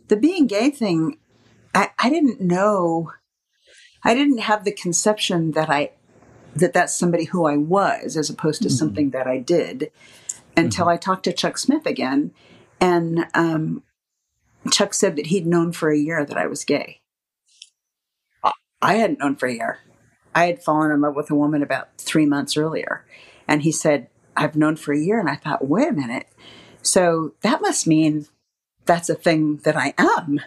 [0.10, 1.18] the being gay thing,
[1.74, 3.14] I, I didn't know,
[4.04, 5.90] I didn't have the conception that I,
[6.56, 8.76] that that's somebody who I was as opposed to mm-hmm.
[8.76, 9.92] something that I did
[10.56, 10.94] until mm-hmm.
[10.94, 12.36] I talked to Chuck Smith again.
[12.80, 13.82] And um,
[14.70, 17.02] Chuck said that he'd known for a year that I was gay.
[18.84, 19.80] I hadn't known for a year.
[20.36, 23.04] I had fallen in love with a woman about three months earlier.
[23.52, 25.20] And he said, I've known for a year.
[25.20, 26.26] And I thought, wait a minute.
[26.82, 28.28] So that must mean
[28.86, 30.40] that's a thing that I am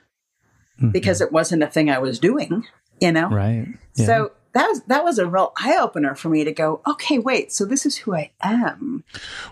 [0.80, 0.88] mm-hmm.
[0.88, 2.64] because it wasn't a thing I was doing,
[3.02, 3.28] you know?
[3.28, 3.68] Right.
[3.94, 4.06] Yeah.
[4.06, 7.52] So that was that was a real eye opener for me to go, okay, wait,
[7.52, 9.04] so this is who I am.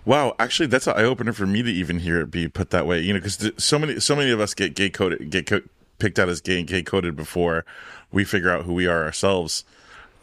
[0.06, 2.86] Wow, actually, that's an eye opener for me to even hear it be put that
[2.86, 3.00] way.
[3.00, 5.60] You know, because so many so many of us get gay coded, get co-
[5.98, 7.66] picked out as gay and gay coded before
[8.10, 9.64] we figure out who we are ourselves,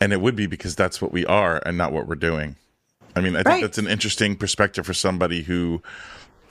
[0.02, 2.56] and it would be because that's what we are and not what we're doing.
[3.19, 5.82] I mean, I think that's an interesting perspective for somebody who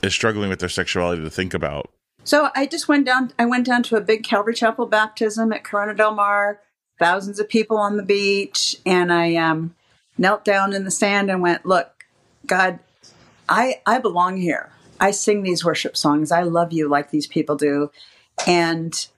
[0.02, 1.90] is struggling with their sexuality to think about.
[2.24, 3.32] So I just went down.
[3.38, 6.60] I went down to a big Calvary Chapel baptism at Corona del Mar.
[6.98, 9.74] Thousands of people on the beach, and I um,
[10.18, 12.04] knelt down in the sand and went, "Look,
[12.46, 12.80] God,
[13.48, 14.70] I I belong here.
[15.00, 16.32] I sing these worship songs.
[16.32, 17.90] I love you like these people do,
[18.46, 19.08] and."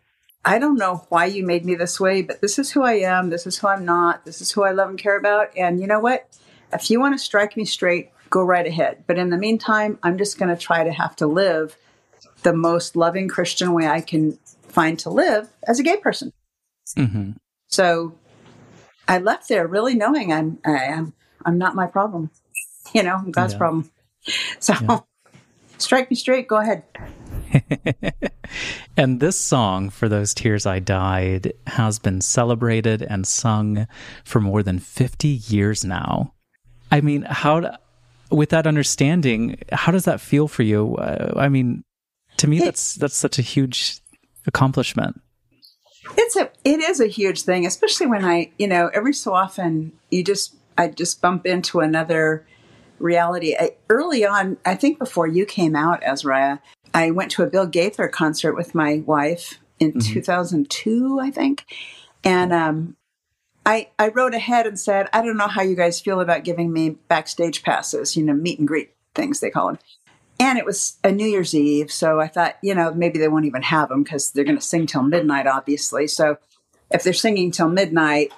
[0.42, 3.28] I don't know why you made me this way, but this is who I am.
[3.28, 4.24] This is who I'm not.
[4.24, 5.54] This is who I love and care about.
[5.54, 6.26] And you know what?
[6.72, 9.04] If you want to strike me straight, go right ahead.
[9.06, 11.76] But in the meantime, I'm just going to try to have to live
[12.42, 16.32] the most loving Christian way I can find to live as a gay person.
[16.96, 17.32] hmm
[17.68, 18.14] So
[19.08, 21.12] I left there really knowing I'm I am
[21.44, 22.30] I'm not my problem.
[22.94, 23.58] You know, I'm God's Yeah.
[23.58, 23.90] problem.
[24.58, 25.04] So
[25.78, 26.48] strike me straight.
[26.48, 26.82] Go ahead.
[28.96, 33.86] And this song, For Those Tears I Died, has been celebrated and sung
[34.24, 36.34] for more than 50 years now.
[36.90, 37.76] I mean, how,
[38.30, 40.96] with that understanding, how does that feel for you?
[40.96, 41.82] Uh, I mean,
[42.38, 44.00] to me, that's, that's such a huge
[44.46, 45.20] accomplishment.
[46.16, 49.92] It's a it is a huge thing, especially when I you know every so often
[50.10, 52.46] you just I just bump into another
[52.98, 53.54] reality.
[53.58, 56.60] I, early on, I think before you came out, Ezra,
[56.94, 61.64] I went to a Bill Gaither concert with my wife in 2002, I think,
[62.24, 62.96] and um,
[63.70, 66.72] I I wrote ahead and said I don't know how you guys feel about giving
[66.72, 69.78] me backstage passes, you know, meet and greet things they call them.
[70.40, 73.44] And it was a New Year's Eve, so I thought, you know, maybe they won't
[73.44, 76.08] even have them because they're going to sing till midnight, obviously.
[76.08, 76.38] So
[76.90, 78.32] if they're singing till midnight,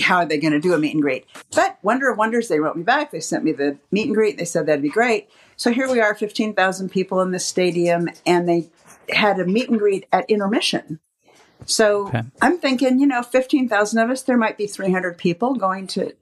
[0.00, 1.26] how are they going to do a meet and greet?
[1.54, 3.10] But wonder of wonders, they wrote me back.
[3.10, 4.38] They sent me the meet and greet.
[4.38, 5.28] They said that'd be great.
[5.56, 8.70] So here we are, 15,000 people in the stadium, and they
[9.10, 11.00] had a meet and greet at intermission.
[11.64, 12.22] So Okay.
[12.42, 16.12] I'm thinking, you know, 15,000 of us, there might be 300 people going to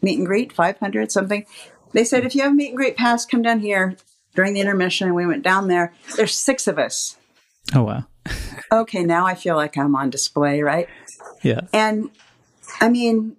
[0.00, 1.46] meet and greet, 500, something.
[1.92, 3.96] They said, if you have a meet and greet pass, come down here
[4.34, 5.08] during the intermission.
[5.08, 5.92] And we went down there.
[6.16, 7.16] There's six of us.
[7.74, 8.04] Oh, wow.
[8.70, 10.88] Okay, now I feel like I'm on display, right?
[11.42, 11.62] Yeah.
[11.72, 12.10] And
[12.80, 13.36] I mean,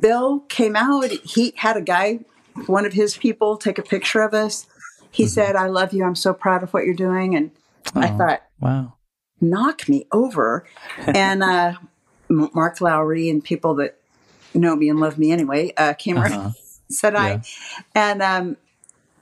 [0.00, 1.10] Bill came out.
[1.10, 2.20] He had a guy,
[2.66, 4.66] one of his people, take a picture of us.
[5.10, 5.30] He mm-hmm.
[5.30, 6.04] said, I love you.
[6.04, 7.34] I'm so proud of what you're doing.
[7.36, 7.50] And
[7.94, 8.94] I Oh, thought, Wow.
[9.40, 10.66] Knock me over.
[11.06, 11.74] and uh,
[12.30, 13.96] M- Mark Lowry and people that
[14.54, 16.34] know me and love me anyway uh, came Uh-huh.
[16.34, 16.54] around,
[16.90, 17.20] said Yeah.
[17.20, 17.42] I.
[17.94, 18.56] And um,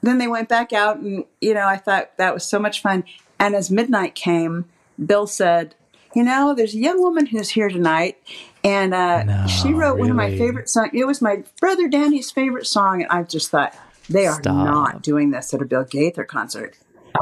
[0.03, 3.05] then they went back out, and, you know, I thought that was so much fun.
[3.39, 4.67] And as midnight came,
[5.05, 5.75] Bill said,
[6.15, 8.17] you know, there's a young woman who's here tonight,
[8.63, 10.91] and uh, No, she wrote one of my favorite songs.
[10.95, 13.75] It was my brother Danny's favorite song, and I just thought
[14.09, 14.55] they are Stop.
[14.65, 16.77] not doing this at a Bill Gaither concert.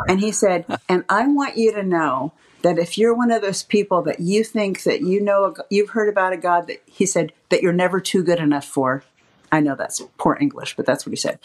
[0.08, 2.32] And he said, and I want you to know
[2.62, 6.08] that if you're one of those people that you think that you know, you've heard
[6.08, 9.04] about a God that he said that you're never too good enough for.
[9.50, 11.38] I know that's poor English, but that's what he said.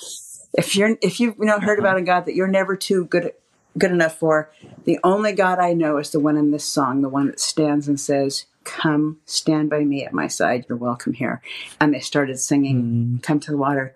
[0.54, 3.34] If you're, if you've you know heard about a God that you're never too good
[3.78, 4.50] good enough for,
[4.86, 7.88] the only God I know is the one in this song, the one that stands
[7.88, 10.66] and says, "Come, stand by me at my side.
[10.70, 11.42] You're welcome here."
[11.82, 13.24] And they started singing, mm.
[13.24, 13.96] "Come to the water."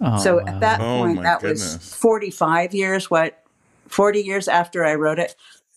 [0.00, 0.44] Oh, So wow.
[0.46, 1.74] at that Oh, point, my that goodness.
[1.76, 3.44] was 45 years, what,
[3.88, 5.36] 40 years after I wrote it.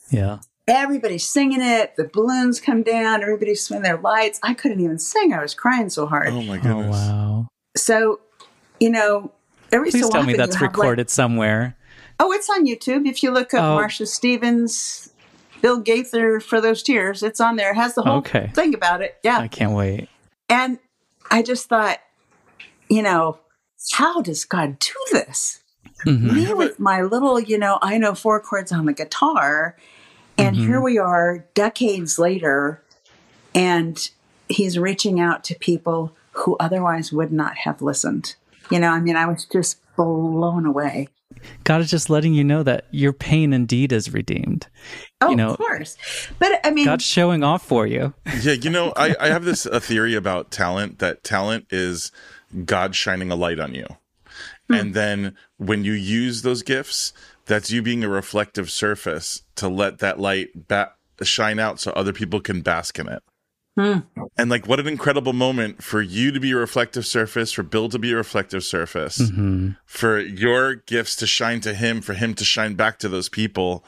[0.10, 0.40] yeah.
[0.68, 1.96] Everybody's singing it.
[1.96, 3.22] The balloons come down.
[3.22, 4.40] Everybody's swinging their lights.
[4.42, 5.32] I couldn't even sing.
[5.34, 6.30] I was crying so hard.
[6.30, 6.96] Oh my Oh, goodness.
[6.96, 7.48] wow.
[7.78, 8.20] So,
[8.80, 9.32] you know,
[9.72, 11.76] every Please so tell often me that's have, like- recorded somewhere.
[12.20, 13.08] oh, it's on YouTube.
[13.08, 13.78] If you look up Oh.
[13.84, 15.10] Marsha Stevens,
[15.62, 17.72] Bill Gaither for those tears, it's on there.
[17.72, 18.52] It has the whole Okay.
[18.56, 19.18] thing about it.
[19.24, 19.38] Yeah.
[19.38, 20.10] I can't wait.
[20.50, 20.80] And
[21.30, 22.00] I just thought,
[22.90, 23.38] you know,
[23.94, 25.62] how does God do this?
[26.06, 26.34] Mhm.
[26.34, 29.76] Me with my little, you know, I know four chords on the guitar.
[30.38, 30.68] And mm-hmm.
[30.68, 32.84] here we are decades later,
[33.54, 34.10] and
[34.50, 38.36] he's reaching out to people who otherwise would not have listened.
[38.70, 41.10] You know, I mean, I was just blown away.
[41.64, 44.68] God is just letting you know that your pain indeed is redeemed.
[45.22, 45.98] Oh, You know- of course.
[46.40, 48.14] But I mean, God's showing off for you.
[48.42, 52.12] Yeah, you know, I, I have this a theory about talent that talent is
[52.66, 53.86] God shining a light on you.
[54.68, 54.74] Hmm.
[54.74, 57.14] And then when you use those gifts,
[57.46, 60.94] that's you being a reflective surface to let that light ba-
[61.24, 63.24] shine out so other people can bask in it.
[63.78, 64.00] Hmm.
[64.38, 67.90] And like, what an incredible moment for you to be a reflective surface, for Bill
[67.90, 69.72] to be a reflective surface, mm-hmm.
[69.86, 73.84] for your gifts to shine to him, for him to shine back to those people.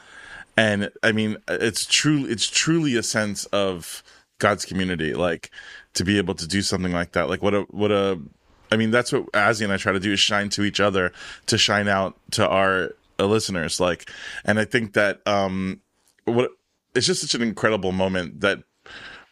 [0.58, 2.26] And I mean, it's true.
[2.26, 4.02] It's truly a sense of
[4.38, 5.50] God's community, like
[5.94, 7.30] to be able to do something like that.
[7.30, 8.20] Like what a what a.
[8.70, 11.12] I mean, that's what Azzy and I try to do is shine to each other,
[11.46, 12.92] to shine out to our
[13.26, 13.80] listeners.
[13.80, 14.10] Like,
[14.44, 15.80] and I think that um,
[16.24, 16.50] what
[16.94, 18.60] it's just such an incredible moment that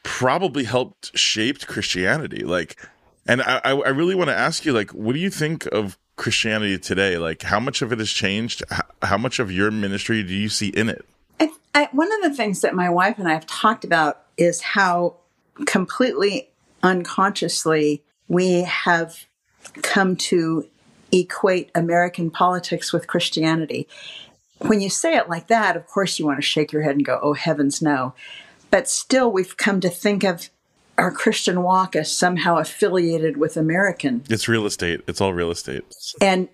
[0.03, 2.45] probably helped shaped Christianity.
[2.45, 2.81] Like,
[3.27, 6.79] and I, I really want to ask you, like, what do you think of Christianity
[6.79, 7.19] today?
[7.19, 8.63] Like, how much of it has changed?
[9.03, 11.05] How much of your ministry do you see in it?
[11.41, 14.61] I, I, one of the things that my wife and I have talked about is
[14.61, 15.17] how
[15.67, 16.51] completely
[16.83, 19.27] unconsciously we have
[19.83, 20.69] come to
[21.13, 23.89] equate American politics with Christianity.
[24.59, 27.05] When you say it like that, of course, you want to shake your head and
[27.05, 28.15] go, oh, heavens, no.
[28.71, 30.51] But still, we've come to think of
[30.99, 34.23] our Christian walk as somehow affiliated with American.
[34.31, 35.03] It's real estate.
[35.07, 35.85] It's all real estate.
[36.21, 36.49] And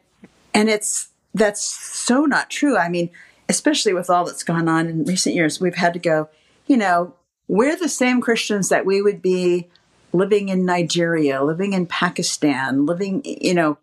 [0.53, 2.77] and it's that's so not true.
[2.77, 3.11] I mean,
[3.49, 6.29] especially with all that's gone on in recent years, we've had to go,
[6.67, 7.15] you know,
[7.49, 9.69] we're the same Christians that we would be
[10.13, 13.79] living in Nigeria, living in Pakistan, living, you know,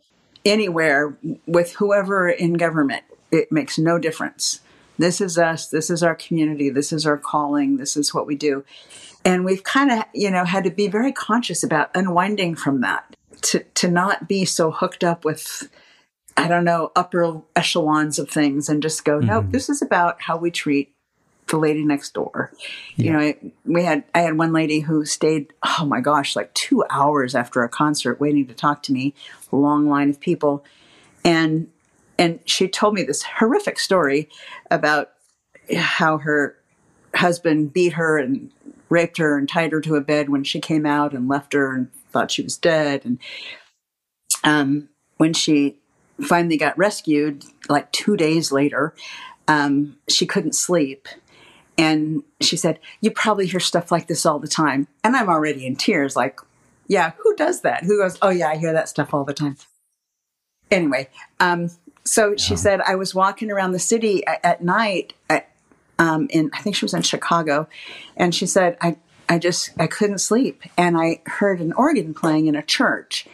[0.46, 3.04] anywhere with whoever in government.
[3.32, 4.62] It makes no difference.
[4.98, 5.70] This is us.
[5.70, 6.70] This is our community.
[6.70, 7.78] This is our calling.
[7.78, 8.66] This is what we do.
[9.24, 13.16] And we've kind of, you know, had to be very conscious about unwinding from that
[13.42, 15.70] to, to not be so hooked up with,
[16.36, 19.52] I don't know, upper echelons of things and just go, no, mm-hmm.
[19.52, 20.94] this is about how we treat
[21.50, 22.52] the lady next door.
[22.96, 23.34] You know,
[23.66, 27.64] we had I had one lady who stayed, oh my gosh, like two hours after
[27.64, 29.14] a concert waiting to talk to me,
[29.52, 30.64] long line of people.
[31.24, 31.70] And
[32.18, 34.30] and she told me this horrific story
[34.70, 35.12] about
[35.76, 36.58] how her
[37.16, 38.52] husband beat her and
[38.90, 41.74] raped her and tied her to a bed when she came out and left her
[41.74, 43.06] and thought she was dead.
[43.06, 43.20] And
[44.44, 45.78] um, when she
[46.22, 48.94] finally got rescued, like two days later,
[49.48, 51.08] um, she couldn't sleep.
[51.80, 54.88] And she said, You probably hear stuff like this all the time.
[55.02, 56.42] And I'm already in tears, like,
[56.88, 57.86] Yeah, who does that?
[57.86, 59.56] Who goes, Oh, yeah, I hear that stuff all the time.
[60.70, 61.10] Anyway,
[61.40, 61.72] um,
[62.04, 65.50] so she said, I was walking around the city at, at night at,
[65.98, 67.68] um, in, I think she was in Chicago.
[68.18, 68.98] And she said, I,
[69.30, 70.64] I just, I couldn't sleep.
[70.78, 73.26] And I heard an organ playing in a church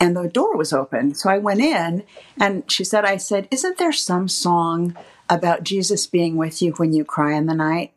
[0.00, 1.14] and the door was open.
[1.14, 2.04] So I went in
[2.40, 4.96] and she said, I said, Isn't there some song
[5.30, 7.92] about Jesus being with you when you cry in the night?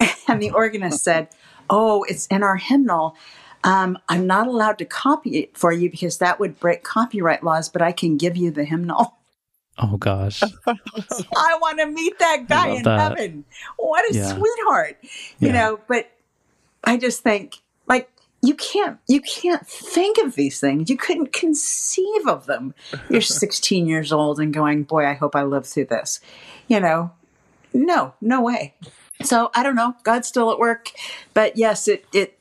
[0.28, 1.28] And the organist said,
[1.70, 3.16] Oh, it's in our hymnal.
[3.62, 7.68] Um, I'm not allowed to copy it for you because that would break copyright laws,
[7.68, 9.14] but I can give you the hymnal.
[9.78, 10.42] Oh gosh.
[10.66, 12.98] I want to meet that guy in that.
[12.98, 13.44] heaven.
[13.76, 14.34] What a Yeah.
[14.34, 14.98] sweetheart.
[15.38, 15.52] You Yeah.
[15.52, 16.10] know, but
[16.82, 17.60] I just think
[18.46, 20.88] you can't you can't think of these things.
[20.88, 22.74] You couldn't conceive of them.
[23.10, 26.20] You're 16 years old and going, "Boy, I hope I live through this."
[26.68, 27.12] You know.
[27.74, 28.74] No, no way.
[29.22, 29.94] So, I don't know.
[30.02, 30.92] God's still at work,
[31.34, 32.38] but yes, it it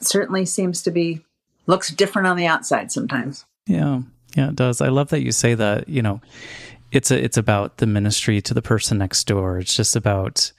[0.00, 1.24] certainly seems to be
[1.66, 3.44] looks different on the outside sometimes.
[3.66, 4.02] Yeah.
[4.36, 4.80] Yeah, it does.
[4.80, 6.20] I love that you say that, you know,
[6.92, 9.58] it's a, it's about the ministry to the person next door.
[9.58, 10.52] It's just about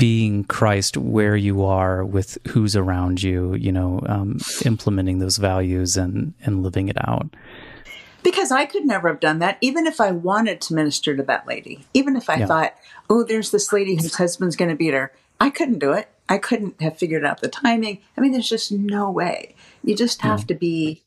[0.00, 5.96] being Christ where you are with who's around you, you know, um, implementing those values
[5.96, 7.28] and, and living it out.
[8.22, 11.46] Because I could never have done that, even if I wanted to minister to that
[11.46, 11.86] lady.
[11.94, 12.46] Even if I Yeah.
[12.46, 12.74] thought,
[13.08, 15.12] oh, there's this lady whose husband's going to beat her.
[15.40, 16.08] I couldn't do it.
[16.28, 17.98] I couldn't have figured out the timing.
[18.16, 19.54] I mean, there's just no way.
[19.82, 21.02] You just have to be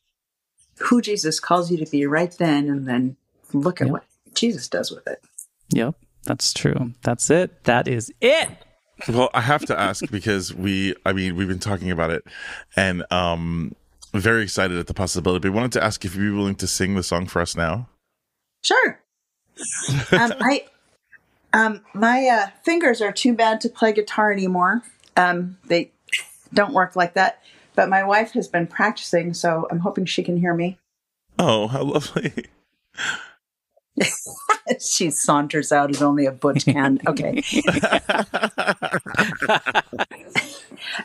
[0.80, 3.16] who Jesus calls you to be right then and then
[3.54, 3.94] look at Yeah.
[3.94, 5.22] what Jesus does with it.
[5.70, 5.96] Yep.
[6.26, 6.94] That's true.
[7.04, 7.64] That's it.
[7.66, 8.50] That is it.
[9.08, 12.24] Well, I have to ask because we, I mean, we've been talking about it
[12.76, 13.76] and um,
[14.14, 15.42] very excited at the possibility.
[15.42, 17.56] But I wanted to ask if you'd be willing to sing the song for us
[17.56, 17.90] now.
[18.64, 19.00] Sure.
[20.12, 20.66] um, I,
[21.54, 24.84] um, my uh, fingers are too bad to play guitar anymore.
[25.18, 25.92] Um, they
[26.54, 27.42] don't work like that.
[27.76, 30.78] But my wife has been practicing, so I'm hoping she can hear me.
[31.40, 32.46] Oh, how lovely.
[34.80, 37.00] she saunters out as only a butch can.
[37.06, 37.44] Okay.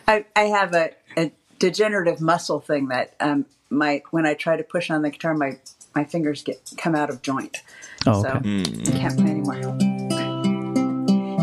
[0.06, 4.62] I, I have a, a degenerative muscle thing that um, my when I try to
[4.64, 5.58] push on the guitar, my
[5.94, 7.58] my fingers get come out of joint,
[8.06, 8.62] Oh, so okay.
[8.62, 9.62] I can't play anymore.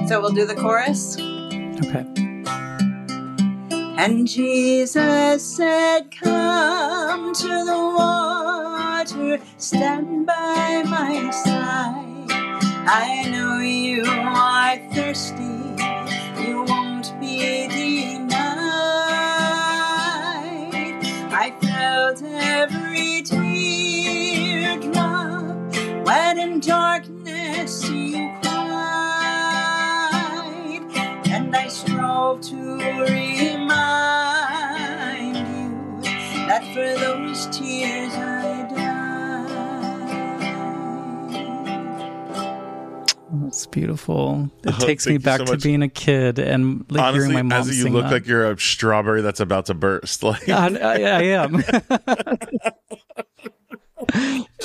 [0.08, 1.18] So we'll do the chorus.
[1.18, 2.06] Okay.
[3.98, 7.78] And Jesus said, Come to the
[9.06, 12.32] water, stand by my side.
[12.88, 15.44] I know you are thirsty,
[16.42, 18.30] you won't be denied.
[21.32, 24.96] I felt every teardrop
[26.06, 28.82] when in darkness you cried,
[31.28, 32.56] and I strove to
[33.10, 33.76] remind
[35.38, 36.02] you
[36.48, 38.75] that for those tears I died.
[43.56, 44.52] That's beautiful.
[44.66, 45.64] It Oh, takes me back so to much.
[45.64, 48.12] being a kid and like Honestly, hearing my mom as you sing look that.
[48.12, 50.24] like you're a strawberry that's about to burst.
[50.26, 51.64] Like, I, I, I am.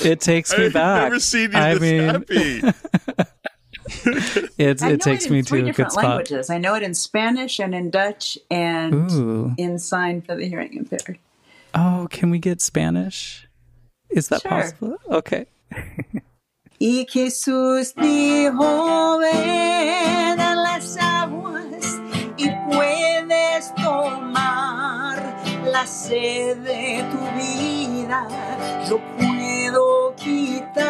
[0.03, 1.03] it takes me I've back.
[1.05, 2.63] never seen you I this mean, happy.
[4.59, 6.05] It's, I know it takes in me to a good different spot.
[6.05, 6.51] languages.
[6.51, 9.55] I know it in Spanish and in Dutch and Ooh.
[9.57, 11.19] in sign for the hearing impaired.
[11.75, 13.47] Oh, can we get Spanish?
[14.11, 14.51] Is that Sure.
[14.51, 14.97] possible?
[15.11, 15.47] Okay.
[16.83, 22.01] Y Jesús dijo, ven las aguas
[22.39, 25.37] y puedes tomar
[25.87, 28.27] sed de tu vida.
[28.89, 30.81] Yo puedo quitar.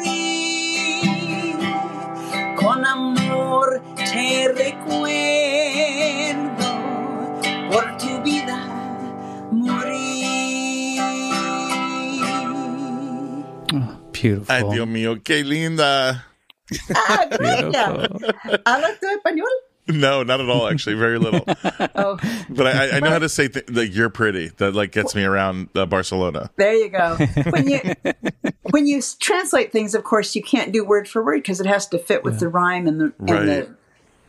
[2.57, 4.80] con amor te recuerdo
[14.22, 14.53] beautiful.
[14.55, 16.24] Ay, Dios mío, qué linda.
[16.95, 17.28] ah.
[17.30, 18.30] Beautiful.
[18.65, 19.47] ¿Hablas tú español?
[19.88, 20.67] No, not at all.
[20.67, 21.43] Actually, very little.
[21.95, 22.17] Oh,
[22.49, 25.24] But I, I know how to say th- like "you're pretty." That like gets me
[25.24, 26.49] around uh, Barcelona.
[26.55, 27.17] there you go.
[27.49, 27.82] When you
[28.69, 31.88] when you translate things, of course, you can't do word for word because it has
[31.88, 33.39] to fit with the rhyme and the Right.
[33.41, 33.49] and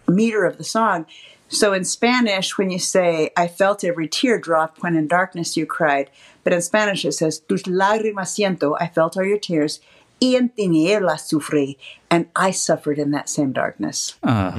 [0.07, 1.07] the meter of the song.
[1.49, 5.67] So in Spanish, when you say "I felt every tear drop when in darkness you
[5.67, 6.11] cried,"
[6.45, 9.81] but in Spanish it says "Tus lágrimas siento," I felt all your tears.
[10.21, 11.77] Y en tinieblas sufrí,
[12.09, 14.15] and I suffered in that same darkness.
[14.23, 14.53] Uh,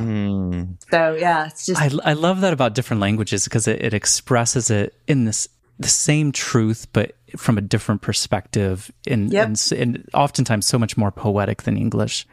[0.92, 4.70] So yeah, it's just I, I love that about different languages because it, it expresses
[4.70, 5.48] it in this
[5.80, 9.46] the same truth, but from a different perspective, and, Yep.
[9.48, 12.28] and, and oftentimes so much more poetic than English.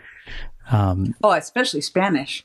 [0.70, 2.44] Um, oh, especially Spanish.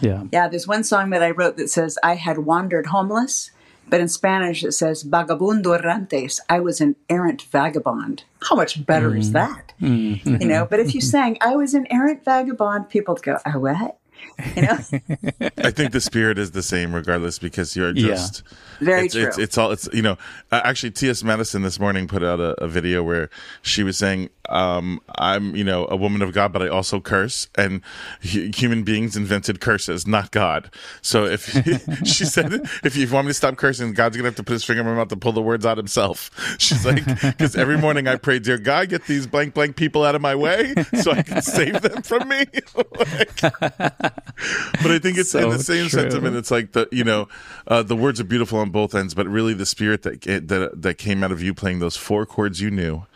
[0.00, 3.50] yeah, Yeah, there's one song that I wrote that says, I had wandered homeless,
[3.88, 6.40] but in Spanish it says, Vagabundo errantes.
[6.48, 8.24] I was an errant vagabond.
[8.42, 9.34] How much better is mm.
[9.34, 9.72] that?
[9.78, 11.04] You know, but if you mm.
[11.04, 13.98] sang, I was an errant vagabond, people would go, oh, what?
[14.54, 14.78] You know,
[15.58, 18.08] I think the spirit is the same regardless because you're Yeah.
[18.08, 18.42] just
[18.80, 19.26] very it's, true.
[19.26, 20.18] It's, it's all it's you know
[20.52, 21.22] uh, actually T.S.
[21.24, 23.30] Madison this morning put out a, a video where
[23.62, 27.48] she was saying um, I'm you know a woman of God but I also curse
[27.56, 27.80] and
[28.22, 31.44] hu- human beings invented curses not God so if
[32.04, 32.52] she said
[32.84, 34.86] if you want me to stop cursing God's gonna have to put his finger in
[34.86, 38.38] my mouth to pull the words out himself she's like because every morning I pray
[38.38, 41.80] dear God get these blank blank people out of my way so I can save
[41.80, 42.44] them from me
[42.98, 44.05] Like-
[44.82, 46.00] but I think it's in the same true.
[46.00, 46.36] sentiment.
[46.36, 47.28] It's like the you know
[47.66, 50.94] uh, the words are beautiful on both ends, but really the spirit that that that
[50.98, 53.06] came out of you playing those four chords you knew.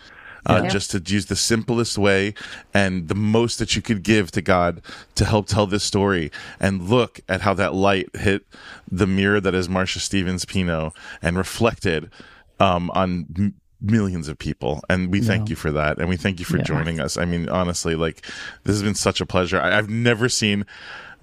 [0.46, 0.70] Uh, Yeah.
[0.70, 2.32] Just to use the simplest way
[2.72, 4.80] and the most that you could give to God
[5.14, 8.46] to help tell this story, and look at how that light hit
[8.90, 12.10] the mirror that is Marsha Stevens Pino and reflected
[12.58, 14.82] um, on millions of people.
[14.88, 16.64] And we thank you for that, and we thank you for Yeah.
[16.64, 17.16] joining us.
[17.16, 18.24] I mean, honestly, like
[18.64, 19.60] this has been such a pleasure.
[19.60, 20.66] I, I've never seen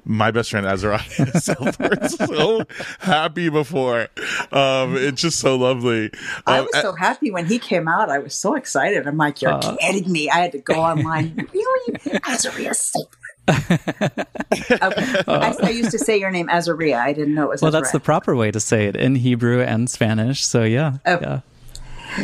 [0.10, 1.02] my best friend Azariah
[1.40, 2.64] Seltzer so
[3.00, 4.08] happy before.
[4.54, 6.12] Um, it's just so lovely.
[6.46, 8.10] I Um, was so happy when he came out.
[8.10, 9.06] I was so excited.
[9.06, 10.30] I'm like, you're kidding me.
[10.30, 11.36] I had to go online.
[11.54, 12.00] really?
[12.24, 13.10] Azariah Silver.
[13.50, 15.24] okay.
[15.28, 16.96] I, I used to say your name Azariah.
[17.00, 19.62] I didn't know it was well, that's the proper way to say it in Hebrew
[19.62, 20.46] and Spanish.
[20.46, 21.20] So yeah, Oh.
[21.22, 21.40] yeah.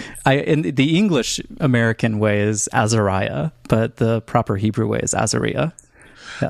[0.25, 5.71] I in the English American way is Azariah, but the proper Hebrew way is Azariah.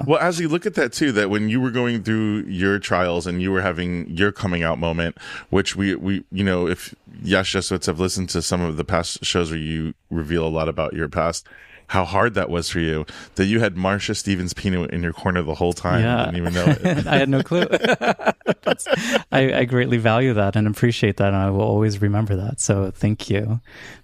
[0.06, 3.28] Well, as you look at that too, that when you were going through your trials
[3.28, 5.18] and you were having your coming out moment,
[5.50, 9.24] which we, we, you know, if Yass Jesuits have listened to some of the past
[9.24, 11.48] shows where you reveal a lot about your past,
[11.88, 13.06] how hard that was for you,
[13.36, 16.02] that you had Marsha Stevens Pino in your corner the whole time.
[16.02, 16.22] Yeah.
[16.22, 17.08] I didn't even know it.
[17.08, 17.66] I had no clue.
[17.68, 18.88] That's-
[19.32, 22.60] I, I greatly value that and appreciate that, and I will always remember that.
[22.60, 23.60] So thank you,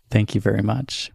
[0.10, 1.12] thank you very much.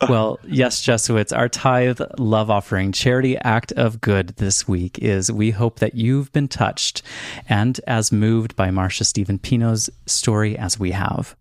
[0.00, 0.06] Uh.
[0.10, 5.50] Well, Yass, Jesuits, our tithe love offering charity act of good this week is we
[5.52, 7.02] hope that you've been touched
[7.48, 11.36] and as moved by Marsha Stevens Pino's story as we have.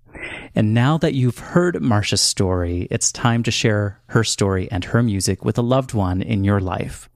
[0.56, 5.02] And now that you've heard Marsha's story, it's time to share her story and her
[5.02, 7.10] music with a loved one in your life.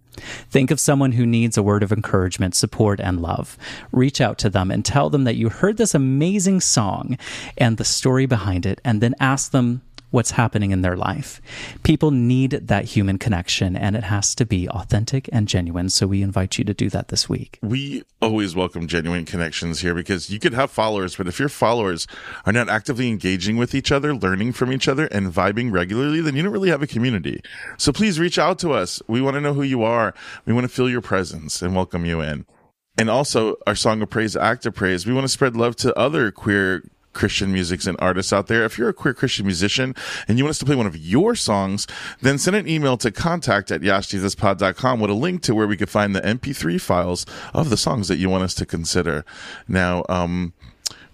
[0.49, 3.57] Think of someone who needs a word of encouragement, support, and love.
[3.91, 7.17] Reach out to them and tell them that you heard this amazing song
[7.57, 9.81] and the story behind it, and then ask them
[10.15, 11.41] what's happening in their life.
[11.83, 15.89] People need that human connection, and it has to be authentic and genuine.
[15.89, 17.59] So we invite you to do that this week.
[17.61, 22.07] we always welcome genuine connections here because you could have followers, but if your followers
[22.45, 26.35] are not actively engaging with each other, learning from each other, and vibing regularly, then
[26.35, 27.41] you don't really have a community.
[27.77, 29.01] So please reach out to us.
[29.07, 30.15] We want to know who you are.
[30.45, 32.45] We want to feel your presence and welcome you in.
[32.97, 35.93] And also, our song of praise, act of praise, we want to spread love to
[35.99, 36.83] other queer
[37.15, 38.63] Christian musics and artists out there.
[38.63, 39.95] If you're a queer Christian musician
[40.27, 41.87] and you want us to play one of your songs,
[42.21, 45.89] then send an email to contact at yassjesuspod.com with a link to where we could
[45.89, 49.25] find the MP3 files of the songs that you want us to consider.
[49.67, 50.53] Now, um,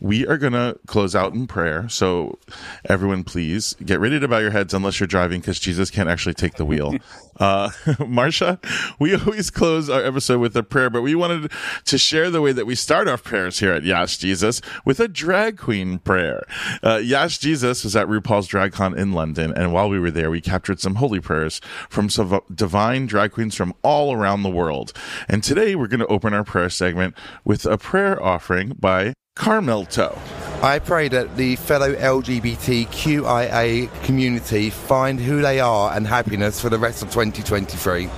[0.01, 1.87] we are going to close out in prayer.
[1.87, 2.39] So,
[2.85, 6.33] everyone, please get ready to bow your heads unless you're driving because Jesus can't actually
[6.33, 6.95] take the wheel.
[7.39, 8.59] Uh, Marsha,
[8.99, 11.51] we always close our episode with a prayer, but we wanted
[11.85, 15.07] to share the way that we start our prayers here at Yass Jesus with a
[15.07, 16.45] drag queen prayer.
[16.83, 20.39] Uh, Yass Jesus was at RuPaul's DragCon in London, and while we were there, we
[20.39, 24.93] captured some holy prayers from some divine drag queens from all around the world.
[25.27, 29.85] And today we're going to open our prayer segment with a prayer offering by Carmel
[29.85, 30.17] Toe.
[30.61, 36.77] I pray that the fellow LGBTQIA community find who they are and happiness for the
[36.77, 38.09] rest of 2023.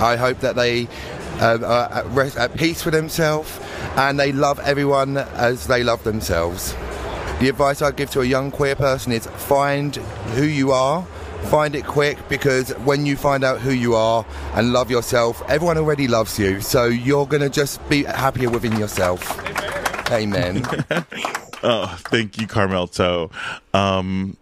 [0.00, 0.88] I hope that they
[1.40, 3.56] uh, are at, rest, at peace with themselves
[3.96, 6.74] and they love everyone as they love themselves.
[7.38, 9.94] The advice I give to a young queer person is find
[10.34, 11.04] who you are,
[11.44, 15.78] find it quick because when you find out who you are and love yourself, everyone
[15.78, 16.60] already loves you.
[16.60, 19.67] So you're going to just be happier within yourself.
[20.10, 20.64] Amen.
[21.62, 23.30] oh, thank you, Carmelto.
[23.74, 24.36] Um,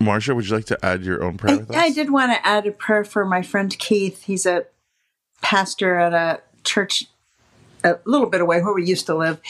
[0.00, 1.76] Marsha, would you like to add your own prayer with us?
[1.76, 4.24] I did want to add a prayer for my friend Keith.
[4.24, 4.66] He's a
[5.42, 7.04] pastor at a church
[7.84, 9.40] a little bit away where we used to live.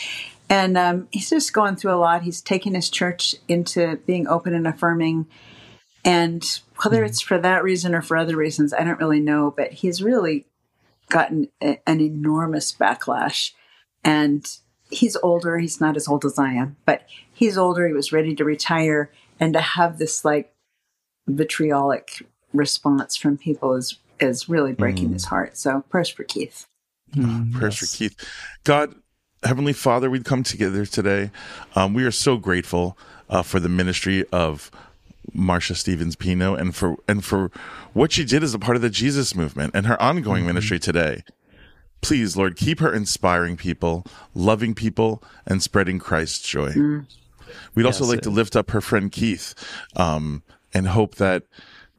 [0.51, 2.23] And um, he's just going through a lot.
[2.23, 5.27] He's taking his church into being open and affirming.
[6.05, 9.53] And whether it's for that reason or for other reasons, I don't really know.
[9.55, 10.47] But he's really
[11.11, 13.53] gotten a, an enormous backlash.
[14.03, 14.47] And
[14.91, 15.59] he's older.
[15.59, 17.87] He's not as old as I am, but he's older.
[17.87, 19.11] He was ready to retire.
[19.41, 20.53] And to have this like
[21.27, 22.23] vitriolic
[22.53, 25.13] response from people is, is really breaking mm.
[25.15, 25.57] his heart.
[25.57, 26.67] So prayers for Keith.
[27.15, 27.91] Mm, prayers yes.
[27.91, 28.31] for Keith.
[28.65, 28.95] God,
[29.45, 31.31] Heavenly Father, we've come together today.
[31.75, 32.99] Um, we are so grateful
[33.31, 34.71] uh, for the ministry of
[35.37, 37.51] Marsha Stevens Pino and for and for
[37.93, 40.49] what she did as a part of the Jesus movement and her ongoing mm-hmm.
[40.49, 41.23] ministry today.
[42.01, 46.71] Please, Lord, keep her inspiring people, loving people, and spreading Christ's joy.
[46.73, 47.07] Mm.
[47.75, 49.55] We'd yes, also like to lift up her friend Keith
[49.97, 50.43] um,
[50.73, 51.45] and hope that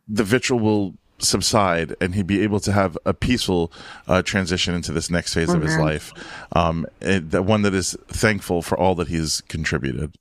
[0.07, 3.71] the vitriol will subside and he'd be able to have a peaceful
[4.07, 6.13] uh, transition into this next phase of his life.
[6.53, 10.15] Um, the one that is thankful for all that he's contributed.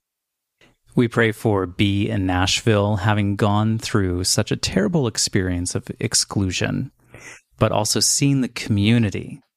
[0.95, 6.91] We pray for B in Nashville, having gone through such a terrible experience of exclusion,
[7.57, 9.48] but also seeing the community, the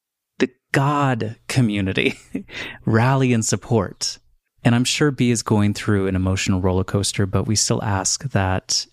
[0.73, 2.19] God community,
[2.85, 4.19] rally and support.
[4.65, 8.25] And I'm sure B is going through an emotional roller coaster, but we still ask
[8.31, 8.87] that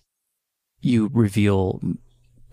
[0.81, 1.81] you reveal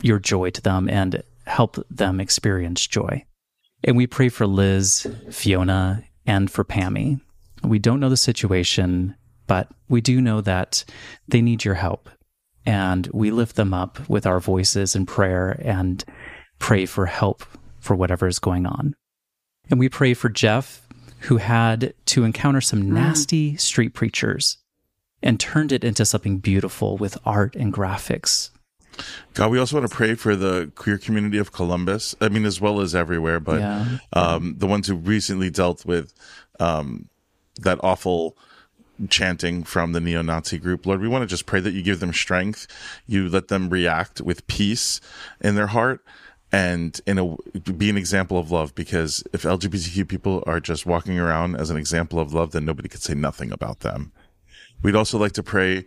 [0.03, 3.25] your joy to them and help them experience joy.
[3.85, 7.21] And we pray for Liz, Fiona, and for Pammy.
[7.63, 9.15] We don't know the situation,
[9.47, 10.85] but we do know that
[11.29, 12.11] they need your help.
[12.65, 16.05] And we lift them up with our voices in prayer and
[16.59, 17.45] pray for help
[17.79, 18.95] for whatever is going on.
[19.71, 20.87] And we pray for Jeff,
[21.21, 22.87] who had to encounter some mm.
[22.87, 24.59] nasty street preachers
[25.23, 28.51] and turned it into something beautiful with art and graphics
[29.35, 32.15] God, we also want to pray for the queer community of Columbus.
[32.21, 33.99] I mean, as well as everywhere, but yeah.
[34.13, 36.15] um, the ones who recently dealt with
[36.59, 37.09] um,
[37.61, 38.37] that awful
[39.11, 40.87] chanting from the neo-Nazi group.
[40.87, 42.67] Lord, we want to just pray that you give them strength.
[43.07, 45.03] You let them react with peace
[45.41, 46.03] in their heart
[46.57, 47.37] and in a
[47.73, 51.77] be an example of love because if LGBTQ people are just walking around as an
[51.77, 54.11] example of love, then nobody could say nothing about them.
[54.83, 55.85] We'd also like to pray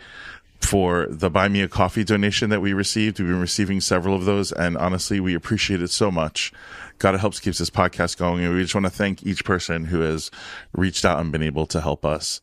[0.62, 3.18] for the Buy Me a Coffee donation that we received.
[3.18, 6.54] We've been receiving several of those, and honestly, we appreciate it so much.
[7.00, 9.86] God, it helps keeps this podcast going, and we just want to thank each person
[9.86, 10.30] who has
[10.74, 12.42] reached out and been able to help us.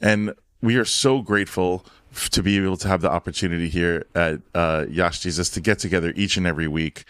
[0.00, 1.84] And we are so grateful
[2.16, 6.12] to be able to have the opportunity here at uh, Yass Jesus to get together
[6.16, 7.04] each and every week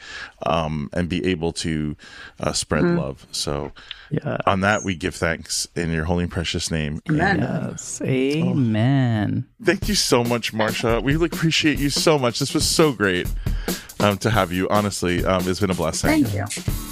[0.45, 1.97] um, and be able to
[2.41, 2.99] uh, spread mm.
[2.99, 3.27] love.
[3.31, 3.73] So,
[4.11, 4.41] yes.
[4.47, 7.01] on that, we give thanks in your holy and precious name.
[7.09, 7.39] Amen.
[7.41, 8.01] Yes.
[8.03, 9.47] Amen.
[9.47, 11.03] Oh, thank you so much, Marsha.
[11.03, 12.39] We really appreciate you so much.
[12.39, 13.29] This was so great
[14.01, 14.69] um, to have you.
[14.69, 16.25] Honestly, um, it's been a blessing.
[16.25, 16.45] Thank you.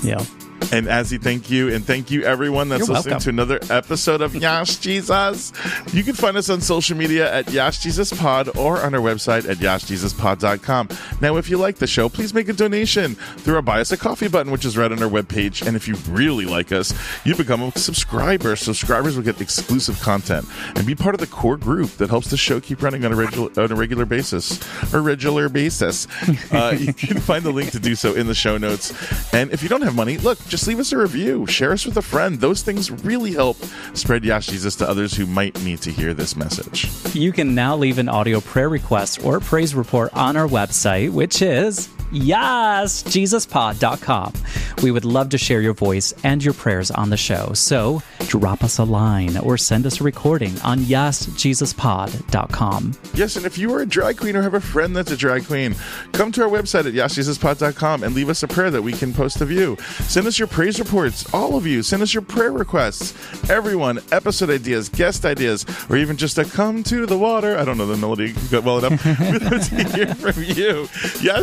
[0.08, 0.24] Yeah.
[0.72, 1.72] And Azzy, thank you.
[1.72, 3.24] And thank you, everyone that's You're listening welcome.
[3.24, 5.52] to another episode of Yass Jesus.
[5.92, 9.48] You can find us on social media at Yass Jesus Pod or on our website
[9.48, 10.88] at yassjesuspod.com.
[11.20, 13.96] Now, if you like the show, please make a donation through our Buy Us a
[13.96, 15.66] Coffee button, which is right on our webpage.
[15.66, 16.92] And if you really like us,
[17.24, 18.56] you become a subscriber.
[18.56, 22.36] Subscribers will get exclusive content and be part of the core group that helps the
[22.36, 24.60] show keep running on a regular, on a regular basis.
[24.92, 26.06] A regular basis.
[26.50, 28.92] Uh, you can find the link to do so in the show notes.
[29.32, 31.96] And if you don't have money, look, just leave us a review, share us with
[31.96, 32.38] a friend.
[32.38, 33.56] Those things really help
[33.94, 36.88] spread Yass Jesus to others who might need to hear this message.
[37.12, 41.42] You can now leave an audio prayer request or praise report on our website, which
[41.42, 44.32] is yassjesuspod.com.
[44.82, 47.52] We would love to share your voice and your prayers on the show.
[47.54, 52.92] So drop us a line or send us a recording on yassjesuspod.com.
[53.14, 55.46] Yes, and if you are a drag queen or have a friend that's a drag
[55.46, 55.74] queen,
[56.12, 59.40] come to our website at yassjesuspod.com and leave us a prayer that we can post
[59.40, 59.76] of you.
[60.02, 61.82] Send us your praise reports, all of you.
[61.82, 63.14] Send us your prayer requests.
[63.50, 67.56] Everyone, episode ideas, guest ideas, or even just a come to the water.
[67.58, 69.04] I don't know the melody well enough.
[69.04, 70.88] We'd love to hear from you.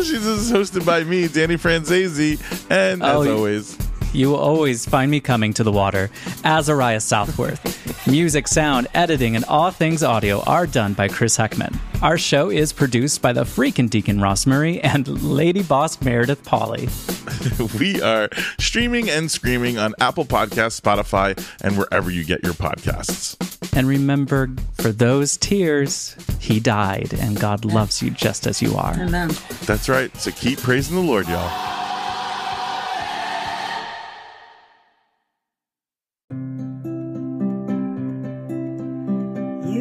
[0.02, 2.40] Jesus is hosted by me, Danny Franzese,
[2.70, 3.76] and oh, as Oh, always,
[4.12, 6.10] You will always find me coming to the water,
[6.44, 8.06] Azariah Southworth.
[8.06, 11.78] Music, sound, editing, and all things audio are done by Chris Heckman.
[12.02, 16.88] Our show is produced by the freaking Deacon Ross Murray and Lady Boss Meredith Paulley.
[17.78, 23.36] we are streaming and screaming on Apple Podcasts, Spotify, and wherever you get your podcasts.
[23.74, 28.92] And remember, for those tears, he died, and God loves you just as you are.
[28.94, 29.30] Amen.
[29.62, 30.14] That's right.
[30.16, 31.81] So keep praising the Lord, y'all.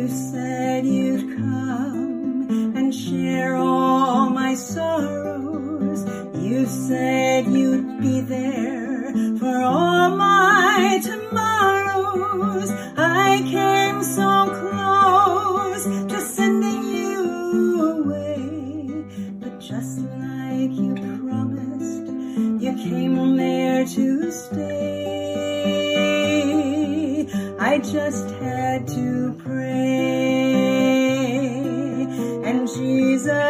[0.02, 6.04] You said you'd come and share all my sorrows.
[6.42, 12.72] You said you'd be there for all my tomorrows.
[12.98, 19.06] I came so close to sending you away,
[19.40, 22.08] but just like you promised,
[22.60, 25.12] you came there to stay.
[27.60, 28.31] I just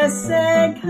[0.02, 0.81] Jesus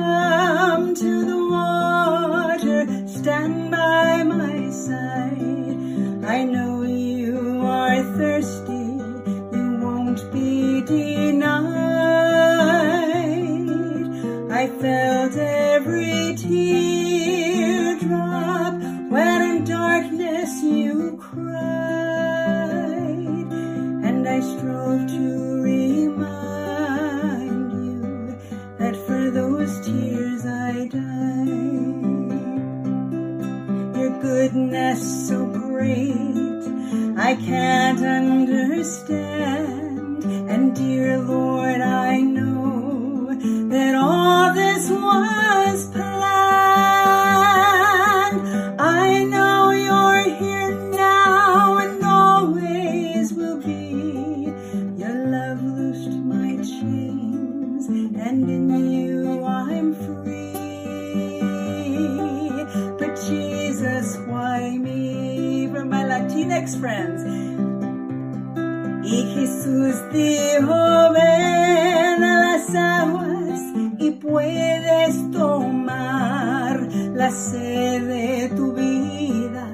[77.31, 79.65] de tu vida.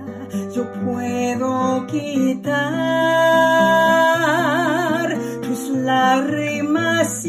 [0.54, 2.38] Yo puedo quitar
[5.42, 7.26] tus lágrimas